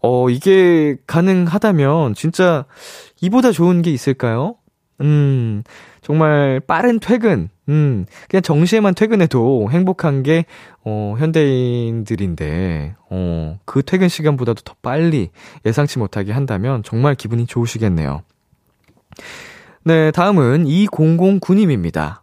어, 0.00 0.30
이게 0.30 0.96
가능하다면 1.06 2.14
진짜 2.14 2.64
이보다 3.20 3.52
좋은 3.52 3.82
게 3.82 3.90
있을까요? 3.90 4.56
음, 5.00 5.62
정말 6.00 6.60
빠른 6.66 6.98
퇴근, 6.98 7.50
음, 7.68 8.06
그냥 8.28 8.42
정시에만 8.42 8.94
퇴근해도 8.94 9.68
행복한 9.70 10.22
게, 10.22 10.44
어, 10.84 11.14
현대인들인데, 11.18 12.96
어, 13.10 13.58
그 13.64 13.82
퇴근 13.82 14.08
시간보다도 14.08 14.62
더 14.62 14.74
빨리 14.82 15.30
예상치 15.66 15.98
못하게 15.98 16.32
한다면 16.32 16.82
정말 16.82 17.14
기분이 17.14 17.46
좋으시겠네요. 17.46 18.22
네, 19.88 20.10
다음은 20.10 20.66
2009님입니다. 20.66 22.18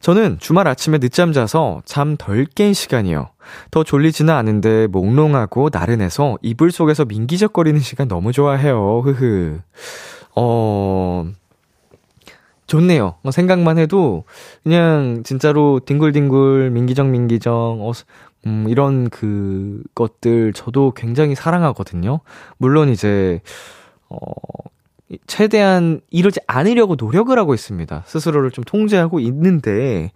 저는 0.00 0.38
주말 0.38 0.66
아침에 0.66 0.96
늦잠 0.96 1.34
자서 1.34 1.82
잠 1.84 2.16
덜 2.16 2.46
깬 2.46 2.72
시간이요. 2.72 3.28
더 3.70 3.84
졸리지는 3.84 4.32
않은데 4.32 4.86
몽롱하고 4.86 5.68
나른해서 5.70 6.38
이불 6.40 6.72
속에서 6.72 7.04
민기적거리는 7.04 7.78
시간 7.80 8.08
너무 8.08 8.32
좋아해요. 8.32 9.02
흐흐. 9.04 9.60
어, 10.36 11.26
좋네요. 12.66 13.16
뭐 13.20 13.30
생각만 13.30 13.76
해도 13.76 14.24
그냥 14.62 15.22
진짜로 15.22 15.80
뒹굴뒹굴 15.80 16.70
민기적 16.70 17.08
민기적 17.08 17.52
어, 17.52 17.92
음, 18.46 18.64
이런 18.70 19.10
그 19.10 19.82
것들 19.94 20.54
저도 20.54 20.92
굉장히 20.96 21.34
사랑하거든요. 21.34 22.20
물론 22.56 22.88
이제 22.88 23.42
어 24.08 24.18
최대한 25.26 26.00
이러지 26.10 26.40
않으려고 26.46 26.96
노력을 26.98 27.36
하고 27.38 27.54
있습니다. 27.54 28.04
스스로를 28.06 28.50
좀 28.50 28.64
통제하고 28.64 29.20
있는데 29.20 30.10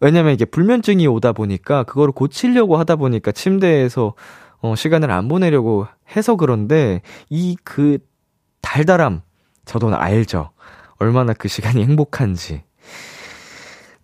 왜냐면 0.00 0.34
이게 0.34 0.44
불면증이 0.44 1.06
오다 1.06 1.32
보니까 1.32 1.84
그거를 1.84 2.12
고치려고 2.12 2.76
하다 2.76 2.96
보니까 2.96 3.32
침대에서 3.32 4.14
어 4.60 4.74
시간을 4.76 5.10
안 5.10 5.28
보내려고 5.28 5.86
해서 6.16 6.36
그런데 6.36 7.02
이 7.30 7.56
그 7.64 7.98
달달함 8.62 9.22
저도 9.64 9.94
알죠. 9.94 10.50
얼마나 10.98 11.32
그 11.32 11.48
시간이 11.48 11.82
행복한지. 11.82 12.62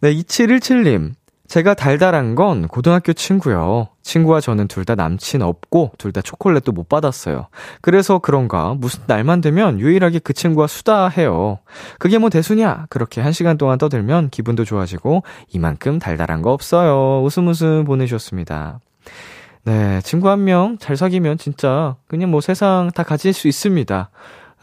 네, 0.01 0.15
2717님. 0.15 1.13
제가 1.53 1.75
달달한 1.75 2.35
건 2.35 2.67
고등학교 2.67 3.13
친구요. 3.13 3.89
친구와 4.01 4.41
저는 4.41 4.69
둘 4.69 4.87
다 4.87 4.95
남친 4.95 5.43
없고 5.43 5.93
둘 5.99 6.11
다 6.11 6.23
초콜릿도 6.23 6.73
못 6.73 6.89
받았어요. 6.89 7.49
그래서 7.83 8.21
그런가 8.21 8.73
무슨 8.73 9.03
날만 9.07 9.43
되면 9.43 9.79
유일하게 9.79 10.21
그 10.21 10.33
친구와 10.33 10.67
수다해요. 10.67 11.59
그게 11.99 12.17
뭐 12.17 12.31
대수냐? 12.31 12.87
그렇게 12.89 13.21
한 13.21 13.33
시간 13.33 13.59
동안 13.59 13.77
떠들면 13.77 14.31
기분도 14.31 14.65
좋아지고 14.65 15.25
이만큼 15.53 15.99
달달한 15.99 16.41
거 16.41 16.53
없어요. 16.53 17.23
웃음 17.23 17.49
웃음 17.49 17.85
보내주셨습니다. 17.85 18.81
네, 19.65 20.01
친구 20.05 20.31
한 20.31 20.45
명 20.47 20.79
잘 20.81 20.97
사귀면 20.97 21.37
진짜 21.37 21.97
그냥 22.09 22.31
뭐 22.31 22.41
세상 22.41 22.91
다 22.95 23.03
가질 23.03 23.35
수 23.35 23.47
있습니다. 23.47 24.09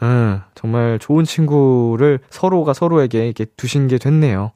음, 0.02 0.40
정말 0.56 0.98
좋은 0.98 1.24
친구를 1.24 2.18
서로가 2.30 2.72
서로에게 2.74 3.26
이렇게 3.26 3.44
두신 3.56 3.86
게 3.86 3.96
됐네요. 3.96 4.50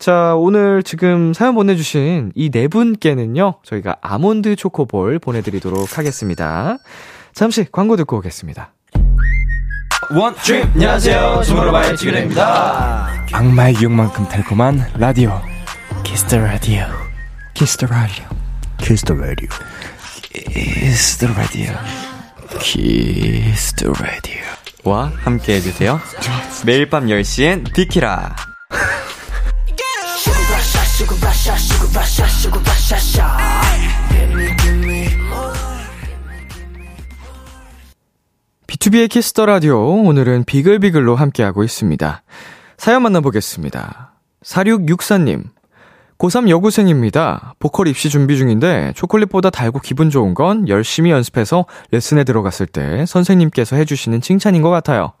자, 0.00 0.34
오늘 0.34 0.82
지금 0.82 1.34
사연 1.34 1.54
보내주신 1.54 2.32
이 2.34 2.50
네 2.50 2.68
분께는요, 2.68 3.56
저희가 3.62 3.96
아몬드 4.00 4.56
초코볼 4.56 5.18
보내드리도록 5.18 5.98
하겠습니다. 5.98 6.78
잠시 7.34 7.66
광고 7.70 7.96
듣고 7.96 8.16
오겠습니다. 8.18 8.72
원, 10.12 10.34
트립, 10.36 10.64
안녕하세요. 10.74 11.42
주말로바의 11.44 11.96
지그레입니다. 11.98 13.08
악마의 13.32 13.74
유혹만큼 13.76 14.26
달콤한 14.28 14.86
라디오. 14.96 15.38
키스터 16.02 16.38
라디오. 16.38 16.86
키스터 17.54 17.86
라디오. 17.86 18.24
키스터 18.78 19.14
라디오. 19.14 19.48
키스터 20.32 21.26
라디오. 21.28 21.72
키스터 22.58 23.92
라디오. 23.92 24.40
와 24.84 25.12
함께 25.22 25.56
해주세요. 25.56 26.00
매일 26.64 26.88
밤 26.88 27.06
10시엔 27.06 27.72
비키라. 27.74 28.34
B2B의 38.80 39.10
키스터 39.10 39.44
라디오 39.44 39.78
오늘은 39.78 40.44
비글비글로 40.44 41.14
함께하고 41.14 41.62
있습니다. 41.64 42.22
사연 42.78 43.02
만나보겠습니다. 43.02 44.14
4664님 44.42 45.44
고3 46.20 46.50
여고생입니다. 46.50 47.54
보컬 47.58 47.88
입시 47.88 48.10
준비 48.10 48.36
중인데 48.36 48.92
초콜릿보다 48.94 49.48
달고 49.48 49.78
기분 49.80 50.10
좋은 50.10 50.34
건 50.34 50.68
열심히 50.68 51.10
연습해서 51.10 51.64
레슨에 51.92 52.24
들어갔을 52.24 52.66
때 52.66 53.06
선생님께서 53.06 53.76
해주시는 53.76 54.20
칭찬인 54.20 54.60
것 54.60 54.68
같아요. 54.68 55.12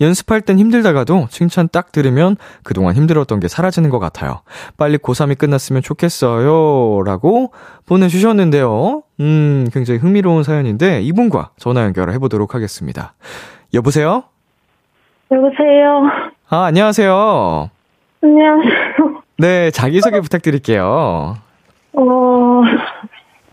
연습할 0.00 0.40
땐 0.40 0.58
힘들다가도 0.58 1.26
칭찬 1.28 1.68
딱 1.70 1.92
들으면 1.92 2.36
그동안 2.62 2.94
힘들었던 2.94 3.38
게 3.38 3.48
사라지는 3.48 3.90
것 3.90 3.98
같아요. 3.98 4.40
빨리 4.78 4.96
고3이 4.96 5.36
끝났으면 5.36 5.82
좋겠어요. 5.82 7.02
라고 7.04 7.52
보내주셨는데요. 7.86 9.02
음, 9.20 9.68
굉장히 9.74 10.00
흥미로운 10.00 10.42
사연인데 10.42 11.02
이분과 11.02 11.50
전화 11.58 11.82
연결을 11.82 12.14
해보도록 12.14 12.54
하겠습니다. 12.54 13.12
여보세요? 13.74 14.24
여보세요. 15.30 16.02
아, 16.48 16.64
안녕하세요. 16.64 17.70
안녕하세요. 18.22 19.15
네, 19.38 19.70
자기소개 19.70 20.20
부탁드릴게요. 20.20 21.36
어, 21.92 22.62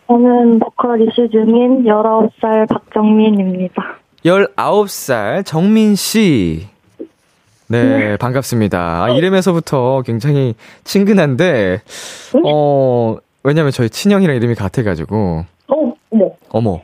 저는 0.07 0.59
보컬 0.59 1.01
입시 1.01 1.27
중인 1.31 1.83
19살 1.83 2.69
박정민입니다. 2.69 3.97
19살 4.25 5.45
정민씨. 5.45 6.67
네, 7.67 8.17
반갑습니다. 8.17 9.03
아, 9.03 9.09
이름에서부터 9.09 10.03
굉장히 10.05 10.53
친근한데, 10.83 11.81
어, 12.45 13.17
왜냐면 13.43 13.71
저희 13.71 13.89
친형이랑 13.89 14.35
이름이 14.35 14.55
같아가지고. 14.55 15.45
어, 15.67 15.93
네. 16.11 16.33
어머. 16.49 16.81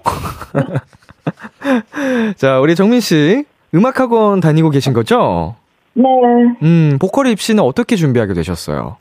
자, 2.37 2.59
우리 2.59 2.75
정민씨, 2.75 3.45
음악학원 3.75 4.39
다니고 4.39 4.71
계신 4.71 4.93
거죠? 4.93 5.55
네. 5.93 6.03
음, 6.63 6.97
보컬 6.99 7.27
입시는 7.27 7.63
어떻게 7.63 7.95
준비하게 7.95 8.33
되셨어요? 8.33 8.97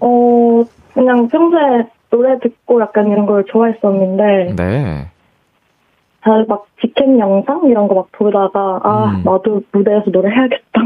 어, 0.00 0.62
그냥 0.94 1.28
평소에 1.28 1.88
노래 2.10 2.38
듣고 2.40 2.80
약간 2.80 3.08
이런 3.08 3.26
걸 3.26 3.44
좋아했었는데, 3.50 4.54
네. 4.56 5.08
잘막 6.24 6.66
직캠 6.80 7.18
영상 7.18 7.62
이런 7.66 7.86
거 7.88 7.94
막 7.96 8.08
보다가, 8.12 8.80
아, 8.82 9.04
음. 9.16 9.22
나도 9.24 9.62
무대에서 9.72 10.10
노래 10.10 10.30
해야겠다. 10.30 10.80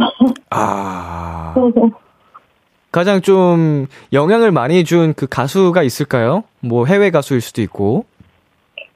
아. 0.50 1.52
그래서, 1.54 1.90
가장 2.90 3.20
좀 3.20 3.86
영향을 4.14 4.50
많이 4.50 4.82
준 4.84 5.12
그 5.16 5.26
가수가 5.28 5.82
있을까요? 5.82 6.42
뭐 6.60 6.86
해외 6.86 7.10
가수일 7.10 7.40
수도 7.40 7.60
있고. 7.62 8.04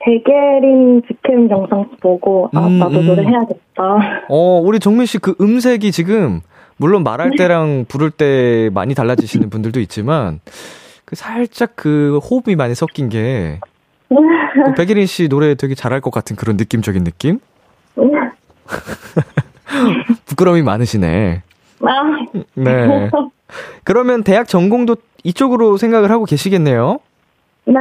백예린 0.05 1.03
직캠 1.07 1.49
영상 1.51 1.89
보고, 2.01 2.51
아, 2.55 2.67
음, 2.67 2.79
나도 2.79 3.01
음. 3.01 3.07
노래 3.07 3.23
해야겠다. 3.25 4.25
어, 4.29 4.61
우리 4.65 4.81
정민 4.81 5.07
씨 5.07 5.19
그 5.19 5.35
음색이 5.41 5.93
지금 5.93 6.41
물론 6.77 7.05
말할 7.05 7.33
때랑 7.37 7.85
부를 7.89 8.11
때 8.11 8.71
많이 8.75 8.95
달라지시는 8.95 9.51
분들도 9.51 9.81
있지만 9.81 10.41
그 11.05 11.15
살짝 11.17 11.73
그 11.77 12.19
호흡이 12.19 12.57
많이 12.57 12.75
섞인 12.75 13.09
게 13.09 13.59
그 14.65 14.73
백예린 14.77 15.07
씨 15.07 15.29
노래 15.29 15.55
되게 15.55 15.75
잘할 15.75 16.01
것 16.01 16.11
같은 16.11 16.37
그런 16.37 16.57
느낌적인 16.57 17.05
느낌? 17.05 17.39
부끄러움이 20.27 20.63
많으시네. 20.63 21.43
아, 21.83 21.87
네. 22.55 23.11
그러면 23.85 24.23
대학 24.23 24.49
전공도 24.49 24.97
이쪽으로 25.25 25.77
생각을 25.77 26.11
하고 26.11 26.25
계시겠네요. 26.25 26.99
네. 27.67 27.75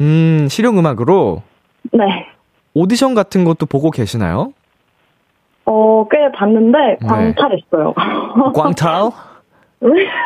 음, 0.00 0.46
실용음악으로 0.48 1.42
네. 1.92 2.26
오디션 2.74 3.14
같은 3.14 3.44
것도 3.44 3.66
보고 3.66 3.90
계시나요? 3.90 4.52
어, 5.64 6.06
꽤 6.10 6.30
봤는데, 6.32 6.78
네. 7.00 7.06
광탈했어요. 7.06 7.94
광탈? 8.54 9.10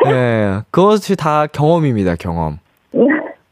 예, 0.07 0.61
그것이 0.71 1.15
다 1.15 1.47
경험입니다, 1.47 2.15
경험. 2.15 2.59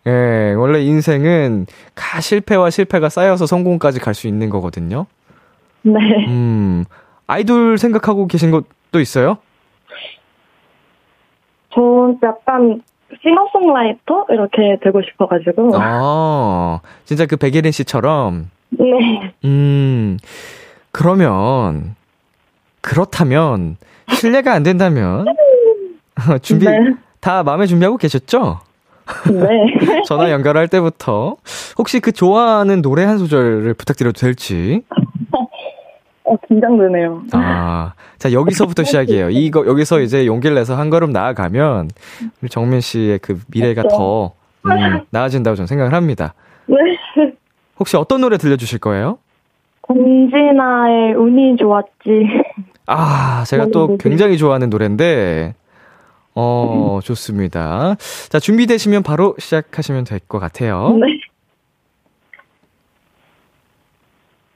예, 0.07 0.53
원래 0.57 0.81
인생은 0.81 1.65
가 1.95 2.21
실패와 2.21 2.69
실패가 2.69 3.09
쌓여서 3.09 3.45
성공까지 3.45 3.99
갈 3.99 4.13
수 4.13 4.27
있는 4.27 4.49
거거든요. 4.49 5.05
네. 5.83 5.93
음, 6.27 6.85
아이돌 7.27 7.77
생각하고 7.77 8.27
계신 8.27 8.51
것도 8.51 8.99
있어요? 8.99 9.37
저 11.73 12.13
약간 12.23 12.81
싱어송라이터 13.21 14.25
이렇게 14.29 14.77
되고 14.83 15.01
싶어가지고. 15.01 15.71
아, 15.75 16.79
진짜 17.05 17.25
그 17.25 17.35
백예린 17.37 17.71
씨처럼, 17.71 18.49
네. 18.69 19.33
음, 19.45 20.17
그러면, 20.91 21.95
그렇다면, 22.81 23.77
실례가 24.09 24.53
안 24.53 24.63
된다면, 24.63 25.25
준비, 26.41 26.65
네. 26.65 26.77
다 27.19 27.43
마음에 27.43 27.65
준비하고 27.65 27.97
계셨죠? 27.97 28.59
네. 29.29 30.01
전화 30.07 30.31
연결할 30.31 30.67
때부터. 30.67 31.35
혹시 31.77 31.99
그 31.99 32.11
좋아하는 32.11 32.81
노래 32.81 33.03
한 33.03 33.17
소절을 33.17 33.73
부탁드려도 33.73 34.19
될지? 34.19 34.81
어, 36.23 36.35
긴장되네요. 36.47 37.23
아, 37.33 37.93
자, 38.17 38.31
여기서부터 38.31 38.83
시작이에요. 38.83 39.29
이거, 39.31 39.65
여기서 39.65 40.01
이제 40.01 40.25
용기를 40.25 40.55
내서 40.55 40.75
한 40.75 40.89
걸음 40.89 41.11
나아가면, 41.11 41.89
우리 42.41 42.49
정민 42.49 42.79
씨의 42.79 43.19
그 43.19 43.39
미래가 43.47 43.83
더, 43.87 44.33
음, 44.65 45.01
나아진다고 45.09 45.55
저는 45.55 45.67
생각을 45.67 45.93
합니다. 45.93 46.33
네. 46.67 46.75
혹시 47.79 47.97
어떤 47.97 48.21
노래 48.21 48.37
들려주실 48.37 48.79
거예요? 48.79 49.17
권진아의 49.81 51.13
운이 51.15 51.57
좋았지. 51.57 51.89
아, 52.85 53.43
제가 53.47 53.67
또 53.73 53.97
굉장히 53.97 54.37
좋아하는 54.37 54.69
노래인데, 54.69 55.55
어, 56.35 56.99
좋습니다. 57.03 57.95
자, 58.29 58.39
준비되시면 58.39 59.01
바로 59.03 59.35
시작하시면 59.39 60.03
될 60.05 60.19
것 60.27 60.39
같아요. 60.39 60.95
네. 60.99 61.07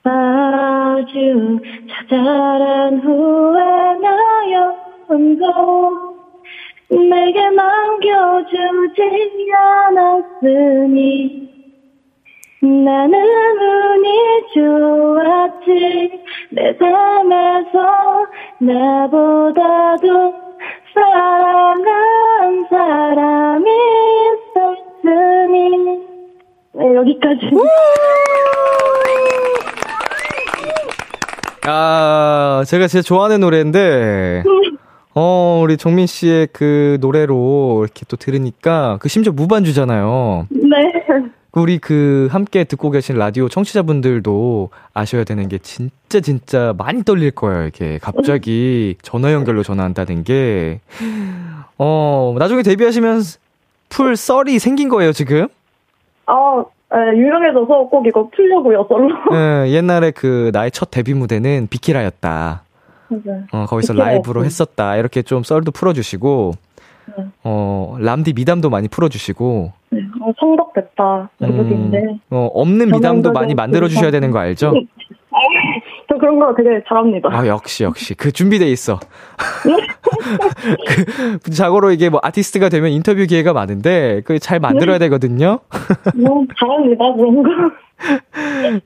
아주 0.08 1.60
자잘한 1.90 3.00
후회나였음도 3.00 3.86
내게 6.90 7.50
남겨주지 7.50 9.02
않았으니 9.58 11.46
나는 12.62 13.14
운이 13.14 14.08
좋았지. 14.54 16.24
내 16.52 16.74
삶에서 16.74 18.28
나보다도 18.60 20.34
사랑한 20.94 22.66
사람이 22.70 23.70
있었으니. 24.56 26.06
네, 26.74 26.96
여기까지 26.96 27.50
아, 31.68 32.64
제가 32.68 32.88
진짜 32.88 33.02
좋아하는 33.02 33.40
노래인데, 33.40 34.44
어, 35.14 35.62
우리 35.64 35.78
정민 35.78 36.06
씨의 36.06 36.50
그 36.52 36.98
노래로 37.02 37.82
이렇게 37.84 38.06
또 38.08 38.18
들으니까, 38.18 38.98
그 39.02 39.10
심지어 39.10 39.34
무반주잖아요. 39.34 40.48
네. 40.50 40.94
우리 41.54 41.78
그 41.78 42.28
함께 42.32 42.66
듣고 42.66 42.92
계신 42.92 43.18
라디오 43.18 43.48
청취자분들도 43.48 44.70
아셔야 44.94 45.24
되는 45.24 45.48
게 45.48 45.58
진짜 45.58 46.20
진짜 46.20 46.74
많이 46.78 47.04
떨릴 47.04 47.32
거예요. 47.32 47.68
이게 47.68 47.98
갑자기 48.02 48.98
전화 49.02 49.32
연결로 49.32 49.64
전화한다는 49.64 50.26
게. 50.26 50.82
어, 51.78 52.36
나중에 52.38 52.62
데뷔하시면 52.62 53.22
풀 53.88 54.18
썰이 54.18 54.60
생긴 54.60 54.90
거예요, 54.90 55.14
지금? 55.14 55.48
아, 56.26 56.66
네, 56.96 57.18
유명해져서 57.18 57.90
꼭 57.90 58.08
이거 58.08 58.30
풀려고요, 58.34 58.86
솔로. 58.88 59.10
예, 59.34 59.70
옛날에 59.72 60.12
그 60.12 60.50
나의 60.54 60.72
첫 60.72 60.90
데뷔 60.92 61.14
무대는 61.14 61.68
비키라였다. 61.70 62.64
맞아요. 63.10 63.44
어, 63.52 63.66
거기서 63.66 63.94
비키라였어요. 63.94 64.14
라이브로 64.16 64.46
했었다. 64.46 64.96
이렇게 64.96 65.22
좀 65.22 65.44
썰도 65.44 65.72
풀어주시고, 65.72 66.54
네. 67.18 67.26
어, 67.44 67.98
람디 68.00 68.34
미담도 68.34 68.70
많이 68.70 68.88
풀어주시고, 68.88 69.74
네, 69.90 70.00
어, 70.22 70.32
성덕됐다. 70.40 71.30
음, 71.44 72.20
어, 72.30 72.50
없는 72.54 72.92
미담도 72.92 73.34
많이 73.34 73.56
만들어주셔야 73.56 74.12
되는 74.12 74.32
거 74.32 74.40
알죠? 74.40 74.74
저 76.08 76.18
그런 76.20 76.40
거 76.40 76.54
되게 76.56 76.82
잘합니다. 76.88 77.30
아, 77.32 77.48
역시, 77.48 77.84
역시. 77.84 78.14
그 78.14 78.32
준비돼 78.32 78.68
있어. 78.72 79.00
그, 81.44 81.52
자고로 81.52 81.92
이게 81.92 82.10
뭐 82.10 82.20
아티스트가 82.24 82.70
되면 82.70 82.92
인터뷰 82.92 83.26
기회가 83.26 83.54
많은데, 83.54 84.22
그 84.26 84.40
잘 84.40 84.60
만들어야 84.60 85.00
되거든요? 85.00 85.60
너무 86.14 86.46
잘합니다, 86.60 87.14
그런 87.16 87.42
거. 87.44 87.50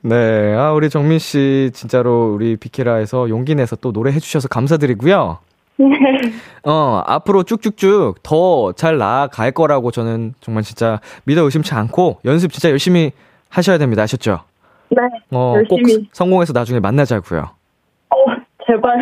네. 0.02 0.54
아, 0.54 0.72
우리 0.72 0.88
정민 0.88 1.18
씨, 1.18 1.70
진짜로 1.74 2.32
우리 2.34 2.56
비키라에서 2.56 3.28
용기 3.28 3.54
내서 3.54 3.76
또 3.76 3.92
노래 3.92 4.12
해주셔서 4.12 4.48
감사드리고요. 4.48 5.38
네. 5.78 5.86
어, 6.64 7.02
앞으로 7.06 7.42
쭉쭉쭉 7.42 8.22
더 8.22 8.72
잘 8.76 8.98
나아갈 8.98 9.50
거라고 9.52 9.90
저는 9.90 10.34
정말 10.40 10.62
진짜 10.62 11.00
믿어 11.24 11.42
의심치 11.42 11.74
않고 11.74 12.18
연습 12.26 12.52
진짜 12.52 12.68
열심히 12.70 13.12
하셔야 13.48 13.78
됩니다. 13.78 14.02
아셨죠? 14.02 14.40
네. 14.90 15.02
어, 15.30 15.54
꼭 15.68 15.78
열심히. 15.80 16.08
성공해서 16.12 16.52
나중에 16.52 16.80
만나자고요. 16.80 17.50
어, 18.10 18.16
제발. 18.66 18.98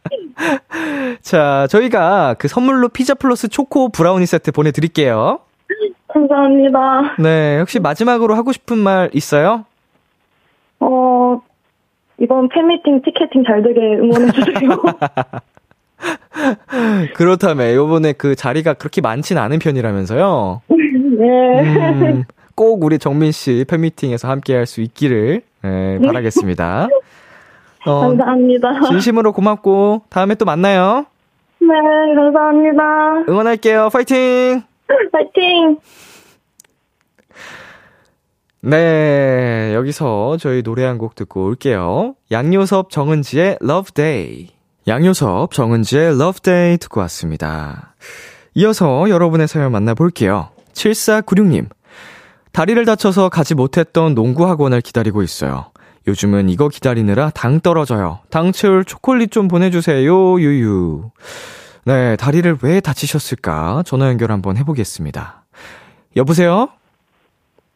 자, 1.22 1.66
저희가 1.68 2.34
그 2.38 2.48
선물로 2.48 2.88
피자 2.88 3.14
플러스 3.14 3.48
초코 3.48 3.88
브라우니 3.90 4.26
세트 4.26 4.52
보내드릴게요. 4.52 5.40
감사합니다. 6.08 7.16
네, 7.18 7.58
혹시 7.60 7.78
마지막으로 7.78 8.34
하고 8.34 8.52
싶은 8.52 8.78
말 8.78 9.10
있어요? 9.12 9.64
어, 10.80 11.40
이번 12.18 12.48
팬미팅 12.48 13.02
티켓팅 13.02 13.44
잘 13.46 13.62
되게 13.62 13.80
응원해주세요. 13.80 14.82
그렇다면 17.14 17.74
요번에 17.74 18.12
그 18.14 18.34
자리가 18.34 18.74
그렇게 18.74 19.00
많진 19.00 19.36
않은 19.38 19.58
편이라면서요. 19.58 20.62
네. 20.68 21.60
음, 21.60 22.24
꼭 22.54 22.82
우리 22.84 22.98
정민 22.98 23.32
씨 23.32 23.64
팬미팅에서 23.68 24.28
함께 24.28 24.54
할 24.54 24.66
수 24.66 24.80
있기를 24.80 25.42
예, 25.64 25.98
바라겠습니다. 26.04 26.88
어, 27.86 28.00
감사합니다. 28.00 28.80
진심으로 28.88 29.32
고맙고 29.32 30.02
다음에 30.10 30.34
또 30.34 30.44
만나요. 30.44 31.06
네, 31.60 31.68
감사합니다. 32.14 33.24
응원할게요. 33.28 33.88
파이팅! 33.92 34.62
파이팅! 35.12 35.78
네, 38.62 39.72
여기서 39.74 40.36
저희 40.38 40.62
노래 40.62 40.84
한 40.84 40.98
곡 40.98 41.14
듣고 41.14 41.44
올게요. 41.46 42.14
양요섭 42.30 42.90
정은지의 42.90 43.58
Love 43.62 43.92
Day. 43.94 44.48
양요섭 44.86 45.52
정은지의 45.52 46.08
Love 46.14 46.40
Day 46.42 46.76
듣고 46.78 47.00
왔습니다. 47.00 47.94
이어서 48.54 49.08
여러분의 49.08 49.48
사연 49.48 49.72
만나볼게요. 49.72 50.50
7496님. 50.74 51.66
다리를 52.52 52.84
다쳐서 52.84 53.28
가지 53.28 53.54
못했던 53.54 54.14
농구 54.14 54.46
학원을 54.48 54.80
기다리고 54.80 55.22
있어요. 55.22 55.66
요즘은 56.08 56.48
이거 56.48 56.68
기다리느라 56.68 57.30
당 57.30 57.60
떨어져요. 57.60 58.20
당 58.30 58.52
채울 58.52 58.84
초콜릿 58.84 59.30
좀 59.30 59.48
보내주세요. 59.48 60.40
유유. 60.40 61.10
네, 61.84 62.16
다리를 62.16 62.58
왜 62.62 62.80
다치셨을까? 62.80 63.82
전화 63.86 64.08
연결 64.08 64.32
한번 64.32 64.56
해보겠습니다. 64.56 65.44
여보세요? 66.16 66.68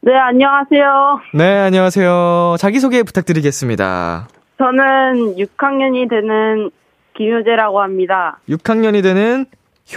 네, 0.01 0.13
안녕하세요. 0.15 1.21
네, 1.35 1.59
안녕하세요. 1.61 2.57
자기소개 2.59 3.03
부탁드리겠습니다. 3.05 4.29
저는 4.59 5.37
6학년이 5.37 6.11
되는 6.11 6.71
김효재라고 7.17 7.81
합니다. 7.81 8.39
6학년이 8.49 9.03
되는 9.03 9.47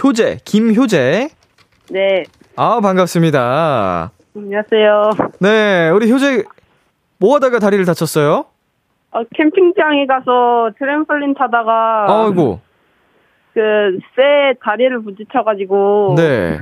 효재, 0.02 0.38
김효재. 0.44 1.28
네, 1.90 2.24
아, 2.56 2.80
반갑습니다. 2.80 4.12
안녕하세요. 4.38 5.10
네, 5.40 5.90
우리 5.90 6.10
효재, 6.12 6.44
뭐 7.18 7.34
하다가 7.34 7.58
다리를 7.58 7.84
다쳤어요? 7.84 8.44
어, 9.10 9.24
캠핑장에 9.34 10.06
가서 10.06 10.70
트램펄린 10.78 11.34
타다가 11.34 12.06
아이고, 12.08 12.60
그쇠 13.52 14.54
다리를 14.62 15.02
부딪혀 15.02 15.42
가지고 15.42 16.14
네. 16.16 16.60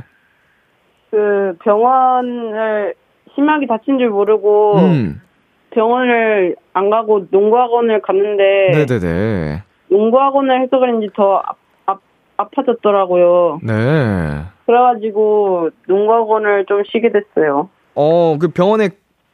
그 1.10 1.56
병원을 1.64 2.94
심하게 3.34 3.66
다친 3.66 3.98
줄 3.98 4.08
모르고 4.08 4.76
음, 4.78 5.20
병원을 5.70 6.56
안 6.72 6.88
가고 6.88 7.26
농구학원을 7.30 8.00
갔는데 8.00 8.86
네네네. 8.86 9.62
농구학원을 9.90 10.62
해서 10.62 10.78
그런지 10.78 11.10
더 11.14 11.42
아, 11.44 11.52
아, 11.86 11.98
아파졌더라고요. 12.38 13.60
네. 13.62 14.44
그래가지고 14.66 15.70
농구학원을 15.86 16.66
좀 16.66 16.82
쉬게 16.90 17.10
됐어요. 17.12 17.70
어, 17.94 18.36
그 18.38 18.48
병원에 18.48 18.90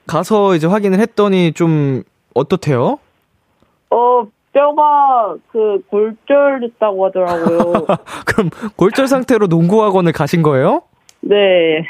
가서 0.06 0.54
이제 0.54 0.66
확인을 0.66 1.00
했더니 1.00 1.52
좀 1.52 2.02
어떻대요? 2.34 2.98
어, 3.90 4.26
뼈가 4.52 5.34
그 5.50 5.80
골절됐다고 5.88 7.06
하더라고요. 7.06 7.86
그럼 8.26 8.50
골절 8.76 9.08
상태로 9.08 9.46
농구학원을 9.46 10.12
가신 10.12 10.42
거예요? 10.42 10.82
네. 11.20 11.86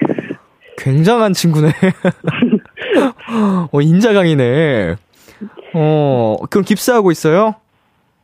굉장한 0.78 1.32
친구네. 1.32 1.68
어, 3.72 3.80
인자강이네. 3.80 4.96
어, 5.74 6.36
그럼 6.50 6.64
깁스하고 6.64 7.10
있어요? 7.10 7.54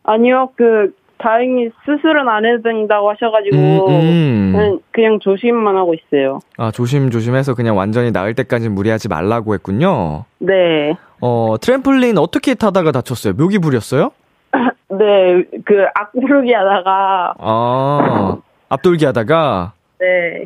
아니요, 0.04 0.50
그, 0.56 0.94
다행히 1.18 1.70
수술은 1.84 2.28
안 2.28 2.44
해도 2.44 2.62
된다고 2.62 3.10
하셔가지고, 3.10 3.56
음, 3.88 4.54
음. 4.54 4.78
그냥, 4.90 5.18
조심만 5.20 5.76
하고 5.76 5.94
있어요. 5.94 6.40
아, 6.56 6.70
조심 6.70 7.10
조심해서 7.10 7.54
그냥 7.54 7.76
완전히 7.76 8.10
나을 8.12 8.34
때까지 8.34 8.68
무리하지 8.68 9.08
말라고 9.08 9.54
했군요. 9.54 10.24
네. 10.38 10.94
어, 11.20 11.56
트램플린 11.60 12.18
어떻게 12.18 12.54
타다가 12.54 12.92
다쳤어요? 12.92 13.34
묘기 13.34 13.58
부렸어요? 13.58 14.10
네, 14.90 15.44
그, 15.64 15.84
악부르기 15.94 16.52
하다가, 16.52 17.34
아, 17.38 18.36
앞돌기 18.68 19.04
하다가, 19.04 19.72
네. 20.00 20.44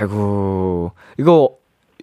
아이고, 0.00 0.92
이거 1.18 1.57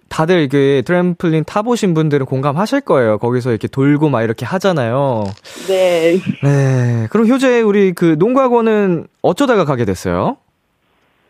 다들 0.08 0.40
이게 0.40 0.82
트램플린 0.82 1.44
타보신 1.44 1.94
분들은 1.94 2.26
공감하실 2.26 2.82
거예요. 2.82 3.18
거기서 3.18 3.50
이렇게 3.50 3.68
돌고 3.68 4.08
막 4.08 4.22
이렇게 4.22 4.46
하잖아요. 4.46 5.24
네. 5.68 6.16
네. 6.42 7.06
그럼 7.10 7.28
효재, 7.28 7.60
우리 7.62 7.92
그 7.92 8.16
농구학원은 8.18 9.06
어쩌다가 9.22 9.64
가게 9.64 9.84
됐어요? 9.84 10.36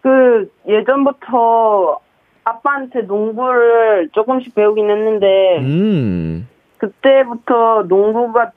그 0.03 0.51
예전부터 0.69 1.99
아빠한테 2.45 3.03
농구를 3.03 4.11
조금씩 4.13 4.55
배우긴 4.55 4.89
했는데 4.89 5.59
음. 5.59 6.49
그때부터 6.79 7.85
농구가 7.89 8.53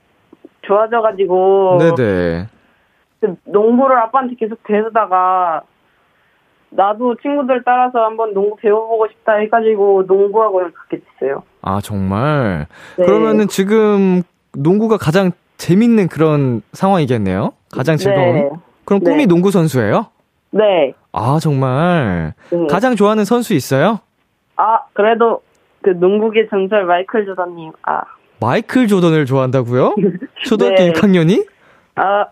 좋아져가지고 0.61 1.80
네네. 1.80 2.47
그 3.20 3.36
농구를 3.45 3.97
아빠한테 3.97 4.36
계속 4.36 4.61
배우다가 4.63 5.63
나도 6.72 7.15
친구들 7.22 7.63
따라서 7.65 7.99
한번 7.99 8.34
농구 8.34 8.55
배워보고 8.57 9.07
싶다 9.09 9.34
해가지고 9.36 10.03
농구학원을 10.07 10.72
갖게 10.72 10.99
됐어요. 11.20 11.43
아, 11.61 11.80
정말? 11.82 12.67
네. 12.97 13.05
그러면은 13.05 13.47
지금 13.47 14.22
농구가 14.53 14.97
가장 14.97 15.32
재밌는 15.57 16.07
그런 16.07 16.61
상황이겠네요? 16.74 17.53
가장 17.72 17.97
즐거운? 17.97 18.34
네. 18.36 18.49
그럼 18.86 19.01
꿈이 19.01 19.17
네. 19.17 19.26
농구 19.26 19.51
선수예요? 19.51 20.07
네. 20.51 20.93
아, 21.11 21.39
정말? 21.41 22.34
네. 22.51 22.67
가장 22.70 22.95
좋아하는 22.95 23.26
선수 23.26 23.53
있어요? 23.53 23.99
아 24.55 24.80
그래도 24.93 25.41
그 25.82 25.91
농구계 25.91 26.49
전설 26.49 26.86
마이클 26.86 27.26
조던님. 27.26 27.72
아, 27.84 28.01
마이클 28.41 28.88
조던을 28.88 29.26
좋아한다고요? 29.26 29.95
초등학교 30.43 30.76
네. 30.84 30.91
6학년이? 30.91 31.47
아 31.95 32.26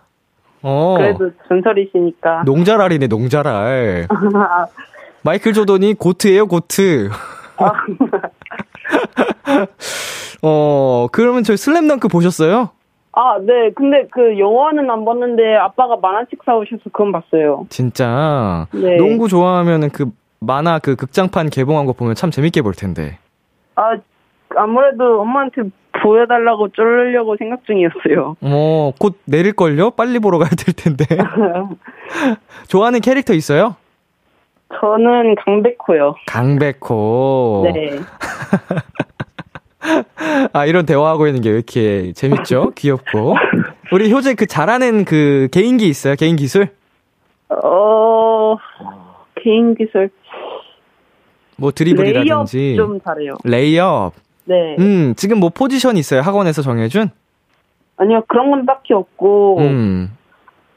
어. 0.61 0.95
그래도 0.97 1.31
전설이시니까. 1.47 2.43
농자랄이네, 2.45 3.07
농자랄. 3.07 4.07
마이클 5.23 5.53
조던이 5.53 5.93
고트예요, 5.95 6.47
고트. 6.47 7.09
아, 7.57 7.71
어, 10.43 11.07
그러면 11.11 11.43
저희 11.43 11.57
슬램덩크 11.57 12.07
보셨어요? 12.07 12.69
아, 13.13 13.39
네. 13.41 13.71
근데 13.75 14.07
그 14.11 14.37
영화는 14.37 14.89
안 14.89 15.03
봤는데 15.03 15.55
아빠가 15.55 15.97
만화책 15.97 16.39
사오셔서 16.45 16.83
그건 16.85 17.11
봤어요. 17.11 17.65
진짜. 17.69 18.67
네. 18.71 18.97
농구 18.97 19.27
좋아하면은 19.27 19.89
그 19.89 20.11
만화 20.39 20.77
그 20.77 20.95
극장판 20.95 21.49
개봉한 21.49 21.87
거 21.87 21.93
보면 21.93 22.13
참 22.13 22.29
재밌게 22.29 22.61
볼 22.61 22.73
텐데. 22.73 23.17
아, 23.75 23.97
아무래도 24.55 25.21
엄마한테 25.21 25.63
보여달라고 26.03 26.69
쫄려고 26.69 27.35
생각 27.37 27.65
중이었어요. 27.65 28.35
어, 28.41 28.91
곧 28.99 29.17
내릴걸요? 29.25 29.91
빨리 29.91 30.19
보러 30.19 30.37
가야 30.37 30.49
될 30.49 30.73
텐데. 30.75 31.05
좋아하는 32.67 32.99
캐릭터 33.01 33.33
있어요? 33.33 33.75
저는 34.79 35.35
강백호요. 35.35 36.15
강백호. 36.27 37.71
네. 37.73 37.99
아, 40.53 40.65
이런 40.65 40.85
대화하고 40.85 41.27
있는 41.27 41.41
게 41.41 41.49
왜 41.49 41.55
이렇게 41.55 42.11
재밌죠? 42.13 42.71
귀엽고. 42.75 43.35
우리 43.93 44.11
효재 44.11 44.35
그 44.35 44.45
잘하는 44.45 45.05
그 45.05 45.47
개인기 45.51 45.87
있어요? 45.87 46.15
개인 46.15 46.35
기술? 46.35 46.67
어, 47.49 48.57
개인 49.41 49.73
기술. 49.75 50.09
뭐 51.57 51.69
레이업 51.69 51.75
드리블이라든지. 51.75 52.75
좀 52.75 52.99
잘해요. 53.01 53.35
레이업. 53.45 54.13
네. 54.47 54.77
음, 54.79 55.13
지금 55.17 55.39
뭐 55.39 55.49
포지션 55.49 55.97
있어요? 55.97 56.21
학원에서 56.21 56.61
정해준? 56.61 57.09
아니요, 57.97 58.23
그런 58.27 58.49
건 58.49 58.65
딱히 58.65 58.93
없고, 58.93 59.57
음. 59.59 60.17